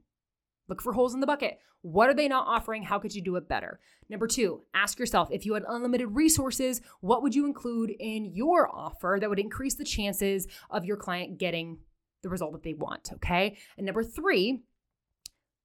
Look 0.68 0.82
for 0.82 0.94
holes 0.94 1.14
in 1.14 1.20
the 1.20 1.28
bucket. 1.28 1.60
What 1.82 2.10
are 2.10 2.14
they 2.14 2.28
not 2.28 2.48
offering? 2.48 2.84
How 2.84 3.00
could 3.00 3.16
you 3.16 3.22
do 3.22 3.38
it 3.38 3.48
better? 3.48 3.80
Number 4.10 4.28
two, 4.28 4.64
ask 4.74 5.00
yourself 5.00 5.30
if 5.32 5.46
you 5.46 5.54
had 5.54 5.64
unlimited 5.68 6.10
resources, 6.12 6.82
what 7.02 7.24
would 7.24 7.34
you 7.34 7.46
include 7.46 7.92
in 8.00 8.26
your 8.36 8.70
offer 8.74 9.18
that 9.20 9.30
would 9.30 9.40
increase 9.40 9.76
the 9.76 9.86
chances 9.86 10.48
of 10.70 10.86
your 10.86 10.98
client 10.98 11.38
getting 11.38 11.80
the 12.22 12.30
result 12.30 12.52
that 12.52 12.64
they 12.64 12.74
want? 12.74 13.12
Okay. 13.14 13.58
And 13.78 13.86
number 13.86 14.04
three, 14.04 14.62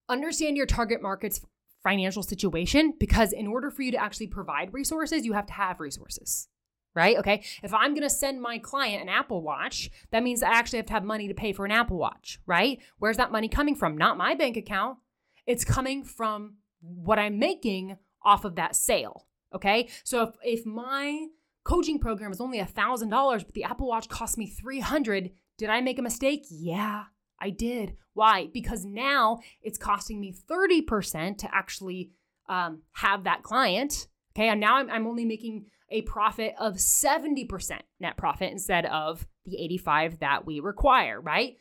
understand 0.09 0.57
your 0.57 0.67
target 0.67 1.03
market's 1.03 1.41
financial 1.83 2.23
situation 2.23 2.95
because 2.99 3.33
in 3.33 3.47
order 3.47 3.71
for 3.71 3.83
you 3.83 3.93
to 3.93 4.03
actually 4.03 4.27
provide 4.27 4.73
resources, 4.73 5.25
you 5.25 5.35
have 5.35 5.47
to 5.47 5.53
have 5.53 5.81
resources. 5.81 6.49
Right? 6.95 7.19
Okay. 7.19 7.43
If 7.65 7.75
I'm 7.75 7.93
going 7.93 8.03
to 8.03 8.11
send 8.11 8.41
my 8.41 8.59
client 8.59 9.03
an 9.03 9.09
Apple 9.09 9.43
Watch, 9.43 9.91
that 10.13 10.23
means 10.23 10.45
I 10.45 10.53
actually 10.53 10.79
have 10.79 10.87
to 10.87 10.93
have 10.93 11.03
money 11.03 11.27
to 11.27 11.35
pay 11.35 11.53
for 11.53 11.65
an 11.65 11.73
Apple 11.73 11.99
Watch, 11.99 12.39
right? 12.47 12.79
Where's 12.99 13.17
that 13.17 13.33
money 13.33 13.49
coming 13.49 13.75
from? 13.75 13.99
Not 13.99 14.17
my 14.17 14.37
bank 14.37 14.57
account. 14.57 14.99
It's 15.45 15.65
coming 15.65 16.05
from 16.05 16.59
what 16.81 17.19
I'm 17.19 17.41
making 17.41 17.99
off 18.23 18.45
of 18.45 18.55
that 18.57 18.77
sale. 18.77 19.27
Okay. 19.53 19.89
So 20.05 20.23
if, 20.23 20.61
if 20.61 20.67
my 20.67 21.27
coaching 21.65 21.99
program 21.99 22.31
is 22.31 22.41
only 22.41 22.61
a 22.61 22.67
thousand 22.67 23.09
dollars, 23.09 23.43
but 23.43 23.55
the 23.55 23.65
Apple 23.65 23.89
Watch 23.89 24.09
cost 24.09 24.39
me 24.39 24.47
300, 24.47 25.31
did 25.59 25.71
I 25.71 25.81
make 25.81 25.99
a 25.99 26.03
mistake? 26.03 26.47
Yeah. 26.49 27.05
I 27.45 27.51
did. 27.51 27.99
Why? 28.15 28.49
Because 28.53 28.87
now 28.87 29.41
it's 29.63 29.77
costing 29.77 30.19
me 30.19 30.35
30% 30.51 31.37
to 31.39 31.55
actually 31.55 32.13
um, 32.49 32.83
have 32.93 33.25
that 33.25 33.43
client. 33.43 34.09
Okay. 34.35 34.49
And 34.49 34.61
now 34.61 34.77
I'm, 34.77 34.89
I'm 34.89 35.07
only 35.07 35.27
making 35.27 35.67
a 35.91 36.01
profit 36.03 36.55
of 36.59 36.77
70% 36.77 37.81
net 38.01 38.17
profit 38.17 38.51
instead 38.51 38.87
of 38.87 39.27
the 39.45 39.63
85 39.63 40.21
that 40.21 40.47
we 40.47 40.59
require, 40.59 41.21
right? 41.21 41.57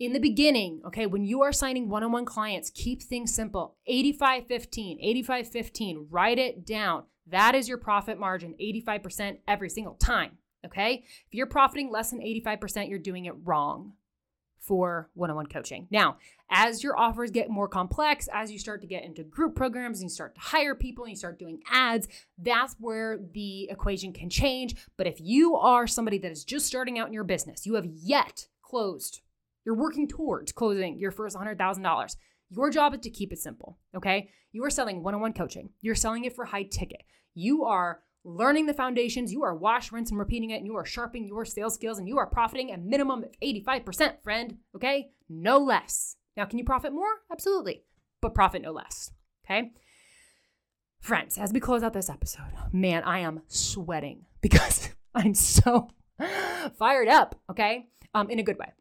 In 0.00 0.12
the 0.12 0.18
beginning, 0.18 0.82
okay, 0.88 1.06
when 1.06 1.24
you 1.24 1.42
are 1.42 1.52
signing 1.52 1.88
one 1.88 2.02
on 2.02 2.10
one 2.10 2.24
clients, 2.24 2.70
keep 2.74 3.00
things 3.00 3.32
simple 3.32 3.76
85 3.86 4.48
15, 4.48 4.98
85 5.00 5.48
15, 5.48 6.08
write 6.10 6.40
it 6.40 6.66
down. 6.66 7.04
That 7.28 7.54
is 7.54 7.68
your 7.68 7.78
profit 7.78 8.18
margin, 8.18 8.56
85% 8.60 9.38
every 9.46 9.70
single 9.70 9.94
time. 9.94 10.38
Okay. 10.66 11.04
If 11.28 11.34
you're 11.34 11.46
profiting 11.46 11.92
less 11.92 12.10
than 12.10 12.20
85%, 12.20 12.88
you're 12.88 12.98
doing 12.98 13.26
it 13.26 13.34
wrong 13.44 13.92
for 14.66 15.10
one 15.14 15.30
on 15.30 15.36
one 15.36 15.46
coaching. 15.46 15.86
Now, 15.90 16.16
as 16.50 16.82
your 16.82 16.98
offers 16.98 17.30
get 17.30 17.50
more 17.50 17.68
complex, 17.68 18.28
as 18.32 18.50
you 18.50 18.58
start 18.58 18.80
to 18.82 18.86
get 18.86 19.04
into 19.04 19.22
group 19.22 19.54
programs 19.54 20.00
and 20.00 20.10
you 20.10 20.14
start 20.14 20.34
to 20.34 20.40
hire 20.40 20.74
people 20.74 21.04
and 21.04 21.12
you 21.12 21.16
start 21.16 21.38
doing 21.38 21.60
ads, 21.70 22.08
that's 22.38 22.74
where 22.78 23.18
the 23.32 23.68
equation 23.70 24.12
can 24.12 24.30
change. 24.30 24.76
But 24.96 25.06
if 25.06 25.20
you 25.20 25.56
are 25.56 25.86
somebody 25.86 26.18
that 26.18 26.32
is 26.32 26.44
just 26.44 26.66
starting 26.66 26.98
out 26.98 27.08
in 27.08 27.12
your 27.12 27.24
business, 27.24 27.66
you 27.66 27.74
have 27.74 27.86
yet 27.86 28.48
closed, 28.62 29.20
you're 29.64 29.74
working 29.74 30.08
towards 30.08 30.52
closing 30.52 30.98
your 30.98 31.10
first 31.10 31.36
$100,000, 31.36 32.16
Your 32.50 32.70
job 32.70 32.94
is 32.94 33.00
to 33.00 33.10
keep 33.10 33.32
it 33.32 33.38
simple, 33.38 33.78
okay? 33.94 34.30
You 34.52 34.64
are 34.64 34.70
selling 34.70 35.02
one 35.02 35.14
on 35.14 35.20
one 35.20 35.32
coaching, 35.32 35.70
you're 35.80 35.94
selling 35.94 36.24
it 36.24 36.34
for 36.34 36.44
high 36.44 36.64
ticket. 36.64 37.02
You 37.34 37.64
are 37.64 38.00
learning 38.24 38.66
the 38.66 38.74
foundations, 38.74 39.32
you 39.32 39.42
are 39.44 39.54
wash, 39.54 39.92
rinse, 39.92 40.10
and 40.10 40.18
repeating 40.18 40.50
it, 40.50 40.56
and 40.56 40.66
you 40.66 40.76
are 40.76 40.84
sharpening 40.84 41.28
your 41.28 41.44
sales 41.44 41.74
skills, 41.74 41.98
and 41.98 42.08
you 42.08 42.18
are 42.18 42.26
profiting 42.26 42.72
a 42.72 42.78
minimum 42.78 43.22
of 43.24 43.30
85%, 43.42 44.22
friend, 44.22 44.56
okay? 44.74 45.10
No 45.28 45.58
less. 45.58 46.16
Now, 46.36 46.46
can 46.46 46.58
you 46.58 46.64
profit 46.64 46.92
more? 46.92 47.08
Absolutely, 47.30 47.84
but 48.20 48.34
profit 48.34 48.62
no 48.62 48.72
less, 48.72 49.10
okay? 49.44 49.72
Friends, 51.00 51.36
as 51.36 51.52
we 51.52 51.60
close 51.60 51.82
out 51.82 51.92
this 51.92 52.08
episode, 52.08 52.52
man, 52.72 53.02
I 53.02 53.18
am 53.18 53.42
sweating 53.46 54.24
because 54.40 54.88
I'm 55.14 55.34
so 55.34 55.90
fired 56.78 57.08
up, 57.08 57.38
okay? 57.50 57.88
Um, 58.14 58.30
in 58.30 58.38
a 58.38 58.44
good 58.44 58.58
way. 58.58 58.72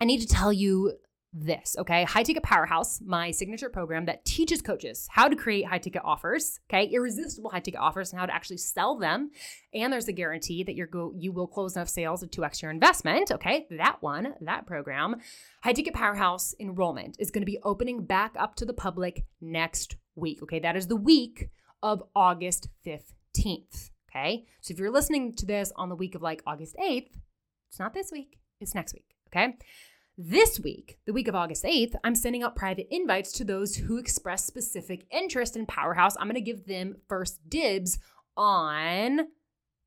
I 0.00 0.04
need 0.04 0.20
to 0.20 0.26
tell 0.26 0.52
you 0.52 0.92
this, 1.32 1.76
okay? 1.78 2.04
High 2.04 2.22
Ticket 2.22 2.42
Powerhouse, 2.42 3.00
my 3.04 3.30
signature 3.30 3.68
program 3.68 4.06
that 4.06 4.24
teaches 4.24 4.62
coaches 4.62 5.06
how 5.10 5.28
to 5.28 5.36
create 5.36 5.66
high 5.66 5.78
ticket 5.78 6.02
offers, 6.04 6.58
okay? 6.68 6.86
Irresistible 6.86 7.50
high 7.50 7.60
ticket 7.60 7.80
offers 7.80 8.12
and 8.12 8.20
how 8.20 8.26
to 8.26 8.34
actually 8.34 8.56
sell 8.56 8.98
them. 8.98 9.30
And 9.74 9.92
there's 9.92 10.08
a 10.08 10.12
guarantee 10.12 10.62
that 10.64 10.74
you're 10.74 10.86
go 10.86 11.12
you 11.16 11.32
will 11.32 11.46
close 11.46 11.76
enough 11.76 11.88
sales 11.88 12.20
to 12.20 12.26
2x 12.26 12.62
your 12.62 12.70
investment, 12.70 13.30
okay? 13.30 13.66
That 13.70 13.98
one, 14.00 14.34
that 14.40 14.66
program. 14.66 15.16
High 15.62 15.72
Ticket 15.72 15.94
Powerhouse 15.94 16.54
enrollment 16.58 17.16
is 17.18 17.30
going 17.30 17.42
to 17.42 17.46
be 17.46 17.58
opening 17.62 18.04
back 18.04 18.34
up 18.38 18.54
to 18.56 18.64
the 18.64 18.72
public 18.72 19.24
next 19.40 19.96
week, 20.14 20.42
okay? 20.42 20.60
That 20.60 20.76
is 20.76 20.86
the 20.86 20.96
week 20.96 21.50
of 21.82 22.02
August 22.16 22.68
15th, 22.86 23.90
okay? 24.10 24.46
So 24.62 24.72
if 24.72 24.78
you're 24.78 24.90
listening 24.90 25.34
to 25.36 25.46
this 25.46 25.72
on 25.76 25.90
the 25.90 25.96
week 25.96 26.14
of 26.14 26.22
like 26.22 26.42
August 26.46 26.74
8th, 26.76 27.10
it's 27.68 27.78
not 27.78 27.92
this 27.92 28.10
week, 28.10 28.38
it's 28.60 28.74
next 28.74 28.94
week, 28.94 29.14
okay? 29.28 29.56
This 30.20 30.58
week, 30.58 30.98
the 31.06 31.12
week 31.12 31.28
of 31.28 31.36
August 31.36 31.62
8th, 31.62 31.94
I'm 32.02 32.16
sending 32.16 32.42
out 32.42 32.56
private 32.56 32.88
invites 32.90 33.30
to 33.34 33.44
those 33.44 33.76
who 33.76 33.98
express 33.98 34.44
specific 34.44 35.06
interest 35.12 35.54
in 35.54 35.64
Powerhouse. 35.64 36.16
I'm 36.18 36.26
going 36.26 36.34
to 36.34 36.40
give 36.40 36.66
them 36.66 36.96
first 37.08 37.38
dibs 37.48 38.00
on 38.36 39.28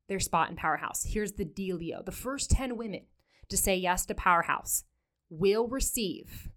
their 0.08 0.18
spot 0.18 0.48
in 0.48 0.56
Powerhouse. 0.56 1.04
Here's 1.04 1.32
the 1.32 1.44
dealio 1.44 2.02
the 2.02 2.12
first 2.12 2.48
10 2.48 2.78
women 2.78 3.02
to 3.50 3.58
say 3.58 3.76
yes 3.76 4.06
to 4.06 4.14
Powerhouse 4.14 4.84
will 5.28 5.68
receive, 5.68 6.48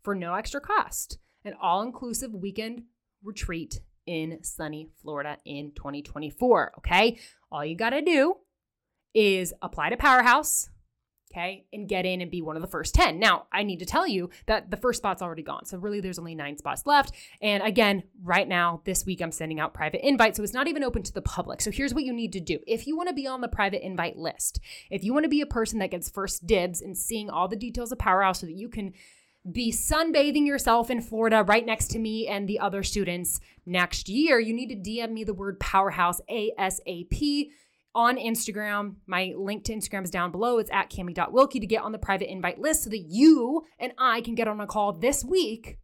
for 0.00 0.14
no 0.14 0.34
extra 0.34 0.60
cost, 0.60 1.18
an 1.44 1.54
all 1.60 1.82
inclusive 1.82 2.32
weekend 2.32 2.84
retreat 3.20 3.80
in 4.06 4.44
sunny 4.44 4.90
Florida 5.02 5.38
in 5.44 5.72
2024. 5.74 6.74
Okay. 6.78 7.18
All 7.50 7.64
you 7.64 7.76
got 7.76 7.90
to 7.90 8.00
do 8.00 8.36
is 9.12 9.52
apply 9.60 9.90
to 9.90 9.96
Powerhouse 9.96 10.68
okay, 11.34 11.64
and 11.72 11.88
get 11.88 12.06
in 12.06 12.20
and 12.20 12.30
be 12.30 12.42
one 12.42 12.56
of 12.56 12.62
the 12.62 12.68
first 12.68 12.94
10. 12.94 13.18
Now, 13.18 13.46
I 13.52 13.62
need 13.62 13.80
to 13.80 13.86
tell 13.86 14.06
you 14.06 14.30
that 14.46 14.70
the 14.70 14.76
first 14.76 14.98
spot's 14.98 15.22
already 15.22 15.42
gone. 15.42 15.64
So, 15.64 15.78
really, 15.78 16.00
there's 16.00 16.18
only 16.18 16.34
nine 16.34 16.56
spots 16.56 16.86
left. 16.86 17.12
And 17.40 17.62
again, 17.62 18.04
right 18.22 18.46
now, 18.46 18.80
this 18.84 19.04
week, 19.04 19.20
I'm 19.20 19.32
sending 19.32 19.60
out 19.60 19.74
private 19.74 20.06
invites. 20.06 20.36
So, 20.36 20.44
it's 20.44 20.52
not 20.52 20.68
even 20.68 20.84
open 20.84 21.02
to 21.02 21.12
the 21.12 21.22
public. 21.22 21.60
So, 21.60 21.70
here's 21.70 21.94
what 21.94 22.04
you 22.04 22.12
need 22.12 22.32
to 22.32 22.40
do 22.40 22.58
if 22.66 22.86
you 22.86 22.96
want 22.96 23.08
to 23.08 23.14
be 23.14 23.26
on 23.26 23.40
the 23.40 23.48
private 23.48 23.84
invite 23.84 24.16
list, 24.16 24.60
if 24.90 25.02
you 25.02 25.12
want 25.12 25.24
to 25.24 25.30
be 25.30 25.40
a 25.40 25.46
person 25.46 25.78
that 25.80 25.90
gets 25.90 26.08
first 26.08 26.46
dibs 26.46 26.80
and 26.80 26.96
seeing 26.96 27.30
all 27.30 27.48
the 27.48 27.56
details 27.56 27.92
of 27.92 27.98
Powerhouse 27.98 28.40
so 28.40 28.46
that 28.46 28.52
you 28.52 28.68
can 28.68 28.92
be 29.50 29.70
sunbathing 29.70 30.46
yourself 30.46 30.90
in 30.90 31.02
Florida 31.02 31.42
right 31.42 31.66
next 31.66 31.88
to 31.88 31.98
me 31.98 32.26
and 32.26 32.48
the 32.48 32.58
other 32.58 32.82
students 32.82 33.40
next 33.66 34.08
year, 34.08 34.40
you 34.40 34.54
need 34.54 34.70
to 34.70 34.90
DM 34.90 35.12
me 35.12 35.22
the 35.22 35.34
word 35.34 35.60
powerhouse 35.60 36.18
ASAP 36.30 37.50
on 37.94 38.16
Instagram. 38.16 38.96
My 39.06 39.32
link 39.36 39.64
to 39.64 39.74
Instagram 39.74 40.04
is 40.04 40.10
down 40.10 40.30
below. 40.30 40.58
It's 40.58 40.70
at 40.72 40.90
camie.wilke 40.90 41.60
to 41.60 41.66
get 41.66 41.82
on 41.82 41.92
the 41.92 41.98
private 41.98 42.30
invite 42.30 42.58
list 42.58 42.84
so 42.84 42.90
that 42.90 43.04
you 43.08 43.62
and 43.78 43.92
I 43.98 44.20
can 44.20 44.34
get 44.34 44.48
on 44.48 44.60
a 44.60 44.66
call 44.66 44.92
this 44.92 45.24
week 45.24 45.78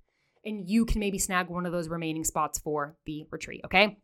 and 0.45 0.69
you 0.69 0.85
can 0.85 1.01
maybe 1.01 1.19
snag 1.19 1.49
one 1.49 1.67
of 1.67 1.73
those 1.73 1.89
remaining 1.89 2.25
spots 2.25 2.59
for 2.59 2.97
the 3.07 3.27
retreat, 3.31 3.61
okay? 3.65 3.99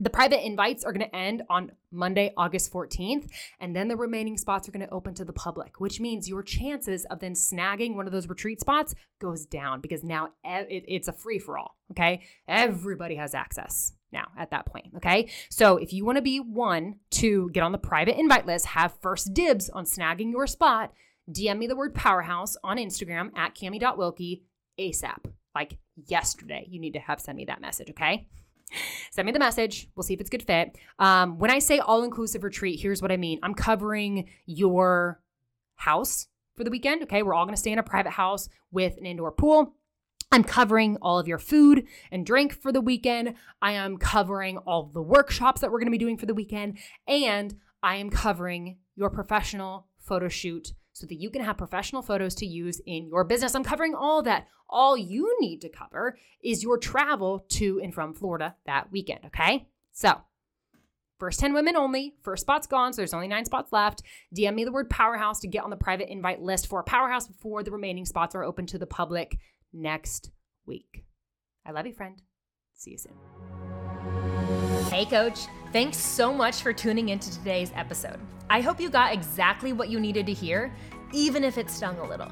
The 0.00 0.10
private 0.10 0.44
invites 0.44 0.84
are 0.84 0.92
going 0.92 1.08
to 1.08 1.16
end 1.16 1.42
on 1.48 1.70
Monday, 1.92 2.32
August 2.36 2.72
14th, 2.72 3.30
and 3.60 3.76
then 3.76 3.86
the 3.86 3.96
remaining 3.96 4.36
spots 4.36 4.68
are 4.68 4.72
going 4.72 4.84
to 4.84 4.92
open 4.92 5.14
to 5.14 5.24
the 5.24 5.32
public, 5.32 5.80
which 5.80 6.00
means 6.00 6.28
your 6.28 6.42
chances 6.42 7.04
of 7.06 7.20
then 7.20 7.34
snagging 7.34 7.94
one 7.94 8.06
of 8.06 8.12
those 8.12 8.28
retreat 8.28 8.60
spots 8.60 8.94
goes 9.20 9.46
down 9.46 9.80
because 9.80 10.02
now 10.02 10.30
it's 10.42 11.06
a 11.06 11.12
free 11.12 11.38
for 11.38 11.56
all, 11.56 11.76
okay? 11.92 12.22
Everybody 12.48 13.14
has 13.14 13.34
access 13.34 13.92
now 14.12 14.26
at 14.36 14.50
that 14.50 14.66
point. 14.66 14.86
Okay. 14.96 15.30
So 15.48 15.76
if 15.76 15.92
you 15.92 16.04
want 16.04 16.16
to 16.16 16.22
be 16.22 16.38
one 16.38 16.96
to 17.12 17.50
get 17.50 17.62
on 17.62 17.72
the 17.72 17.78
private 17.78 18.18
invite 18.18 18.46
list, 18.46 18.66
have 18.66 18.94
first 19.00 19.32
dibs 19.32 19.70
on 19.70 19.84
snagging 19.84 20.32
your 20.32 20.46
spot, 20.46 20.92
DM 21.30 21.58
me 21.58 21.66
the 21.66 21.76
word 21.76 21.94
powerhouse 21.94 22.56
on 22.64 22.78
Instagram 22.78 23.30
at 23.36 23.54
camie.wilke 23.54 24.42
ASAP. 24.78 25.32
Like 25.54 25.78
yesterday, 26.06 26.66
you 26.68 26.80
need 26.80 26.94
to 26.94 27.00
have 27.00 27.20
send 27.20 27.36
me 27.36 27.44
that 27.44 27.60
message. 27.60 27.90
Okay. 27.90 28.26
Send 29.10 29.26
me 29.26 29.32
the 29.32 29.38
message. 29.38 29.88
We'll 29.94 30.02
see 30.02 30.14
if 30.14 30.20
it's 30.20 30.30
good 30.30 30.42
fit. 30.42 30.76
Um, 30.98 31.38
when 31.38 31.50
I 31.50 31.58
say 31.58 31.78
all 31.78 32.02
inclusive 32.02 32.42
retreat, 32.42 32.80
here's 32.80 33.02
what 33.02 33.12
I 33.12 33.16
mean 33.16 33.38
I'm 33.42 33.54
covering 33.54 34.28
your 34.46 35.20
house 35.76 36.28
for 36.56 36.64
the 36.64 36.70
weekend. 36.70 37.02
Okay. 37.04 37.22
We're 37.22 37.34
all 37.34 37.44
going 37.44 37.54
to 37.54 37.60
stay 37.60 37.72
in 37.72 37.78
a 37.78 37.82
private 37.82 38.12
house 38.12 38.48
with 38.70 38.96
an 38.96 39.06
indoor 39.06 39.32
pool. 39.32 39.74
I'm 40.32 40.44
covering 40.44 40.96
all 41.00 41.18
of 41.18 41.28
your 41.28 41.38
food 41.38 41.86
and 42.10 42.26
drink 42.26 42.52
for 42.52 42.72
the 42.72 42.80
weekend. 42.80 43.34
I 43.62 43.72
am 43.72 43.98
covering 43.98 44.58
all 44.58 44.90
the 44.92 45.02
workshops 45.02 45.60
that 45.60 45.70
we're 45.70 45.78
going 45.78 45.86
to 45.86 45.92
be 45.92 45.98
doing 45.98 46.18
for 46.18 46.26
the 46.26 46.34
weekend. 46.34 46.78
And 47.06 47.54
I 47.82 47.96
am 47.96 48.10
covering 48.10 48.78
your 48.96 49.10
professional 49.10 49.86
photo 50.00 50.28
shoot 50.28 50.72
so 50.94 51.06
that 51.06 51.16
you 51.16 51.28
can 51.28 51.44
have 51.44 51.58
professional 51.58 52.00
photos 52.00 52.34
to 52.36 52.46
use 52.46 52.80
in 52.86 53.06
your 53.08 53.24
business. 53.24 53.54
I'm 53.54 53.64
covering 53.64 53.94
all 53.94 54.22
that. 54.22 54.46
All 54.70 54.96
you 54.96 55.36
need 55.40 55.60
to 55.60 55.68
cover 55.68 56.16
is 56.42 56.62
your 56.62 56.78
travel 56.78 57.44
to 57.50 57.80
and 57.82 57.92
from 57.92 58.14
Florida 58.14 58.54
that 58.64 58.90
weekend. 58.90 59.20
Okay. 59.26 59.68
So, 59.92 60.22
First 61.18 61.38
10 61.40 61.54
women 61.54 61.76
only. 61.76 62.14
First 62.22 62.42
spot's 62.42 62.66
gone, 62.66 62.92
so 62.92 62.96
there's 62.96 63.14
only 63.14 63.28
nine 63.28 63.44
spots 63.44 63.72
left. 63.72 64.02
DM 64.36 64.54
me 64.54 64.64
the 64.64 64.72
word 64.72 64.90
powerhouse 64.90 65.40
to 65.40 65.48
get 65.48 65.62
on 65.62 65.70
the 65.70 65.76
private 65.76 66.10
invite 66.10 66.42
list 66.42 66.66
for 66.66 66.82
Powerhouse 66.82 67.28
before 67.28 67.62
the 67.62 67.70
remaining 67.70 68.04
spots 68.04 68.34
are 68.34 68.42
open 68.42 68.66
to 68.66 68.78
the 68.78 68.86
public 68.86 69.38
next 69.72 70.32
week. 70.66 71.04
I 71.64 71.70
love 71.70 71.86
you, 71.86 71.94
friend. 71.94 72.20
See 72.74 72.90
you 72.90 72.98
soon. 72.98 73.83
Hey, 74.90 75.06
coach. 75.06 75.46
Thanks 75.72 75.96
so 75.96 76.32
much 76.32 76.62
for 76.62 76.72
tuning 76.72 77.08
into 77.08 77.32
today's 77.32 77.72
episode. 77.74 78.20
I 78.48 78.60
hope 78.60 78.80
you 78.80 78.90
got 78.90 79.12
exactly 79.12 79.72
what 79.72 79.88
you 79.88 79.98
needed 79.98 80.26
to 80.26 80.32
hear, 80.32 80.72
even 81.12 81.42
if 81.42 81.58
it 81.58 81.68
stung 81.68 81.98
a 81.98 82.08
little. 82.08 82.30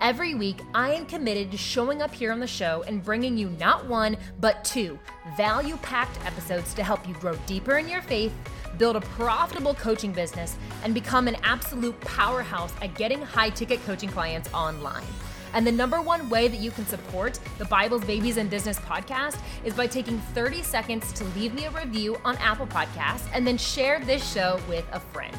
Every 0.00 0.36
week, 0.36 0.60
I 0.74 0.92
am 0.92 1.06
committed 1.06 1.50
to 1.50 1.56
showing 1.56 2.00
up 2.00 2.14
here 2.14 2.30
on 2.30 2.38
the 2.38 2.46
show 2.46 2.84
and 2.86 3.02
bringing 3.02 3.36
you 3.36 3.50
not 3.50 3.86
one, 3.86 4.16
but 4.38 4.64
two 4.64 4.96
value 5.36 5.76
packed 5.78 6.24
episodes 6.24 6.72
to 6.74 6.84
help 6.84 7.08
you 7.08 7.14
grow 7.14 7.34
deeper 7.46 7.78
in 7.78 7.88
your 7.88 8.02
faith, 8.02 8.32
build 8.76 8.94
a 8.94 9.00
profitable 9.00 9.74
coaching 9.74 10.12
business, 10.12 10.56
and 10.84 10.94
become 10.94 11.26
an 11.26 11.36
absolute 11.42 11.98
powerhouse 12.02 12.72
at 12.80 12.94
getting 12.94 13.20
high 13.20 13.50
ticket 13.50 13.84
coaching 13.86 14.10
clients 14.10 14.48
online. 14.54 15.06
And 15.54 15.66
the 15.66 15.72
number 15.72 16.00
one 16.00 16.28
way 16.28 16.48
that 16.48 16.60
you 16.60 16.70
can 16.70 16.86
support 16.86 17.38
the 17.58 17.64
Bibles, 17.64 18.04
Babies, 18.04 18.36
and 18.36 18.50
Business 18.50 18.78
podcast 18.78 19.38
is 19.64 19.74
by 19.74 19.86
taking 19.86 20.18
30 20.34 20.62
seconds 20.62 21.12
to 21.14 21.24
leave 21.24 21.54
me 21.54 21.66
a 21.66 21.70
review 21.70 22.16
on 22.24 22.36
Apple 22.36 22.66
Podcasts 22.66 23.28
and 23.32 23.46
then 23.46 23.56
share 23.56 24.00
this 24.00 24.32
show 24.32 24.60
with 24.68 24.84
a 24.92 25.00
friend. 25.00 25.36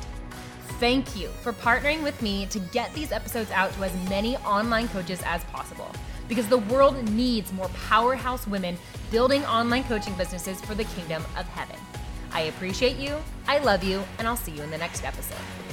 Thank 0.79 1.15
you 1.15 1.27
for 1.41 1.51
partnering 1.51 2.03
with 2.03 2.21
me 2.21 2.45
to 2.47 2.59
get 2.59 2.93
these 2.93 3.11
episodes 3.11 3.51
out 3.51 3.73
to 3.73 3.83
as 3.83 4.09
many 4.09 4.37
online 4.37 4.87
coaches 4.87 5.21
as 5.25 5.43
possible 5.45 5.91
because 6.29 6.47
the 6.47 6.59
world 6.59 7.03
needs 7.11 7.51
more 7.51 7.67
powerhouse 7.89 8.47
women 8.47 8.77
building 9.11 9.43
online 9.45 9.83
coaching 9.83 10.13
businesses 10.13 10.61
for 10.61 10.75
the 10.75 10.85
kingdom 10.85 11.23
of 11.37 11.45
heaven. 11.49 11.75
I 12.31 12.41
appreciate 12.41 12.97
you, 12.97 13.17
I 13.47 13.57
love 13.57 13.83
you, 13.83 14.03
and 14.19 14.27
I'll 14.27 14.37
see 14.37 14.51
you 14.51 14.61
in 14.61 14.69
the 14.69 14.77
next 14.77 15.03
episode. 15.03 15.68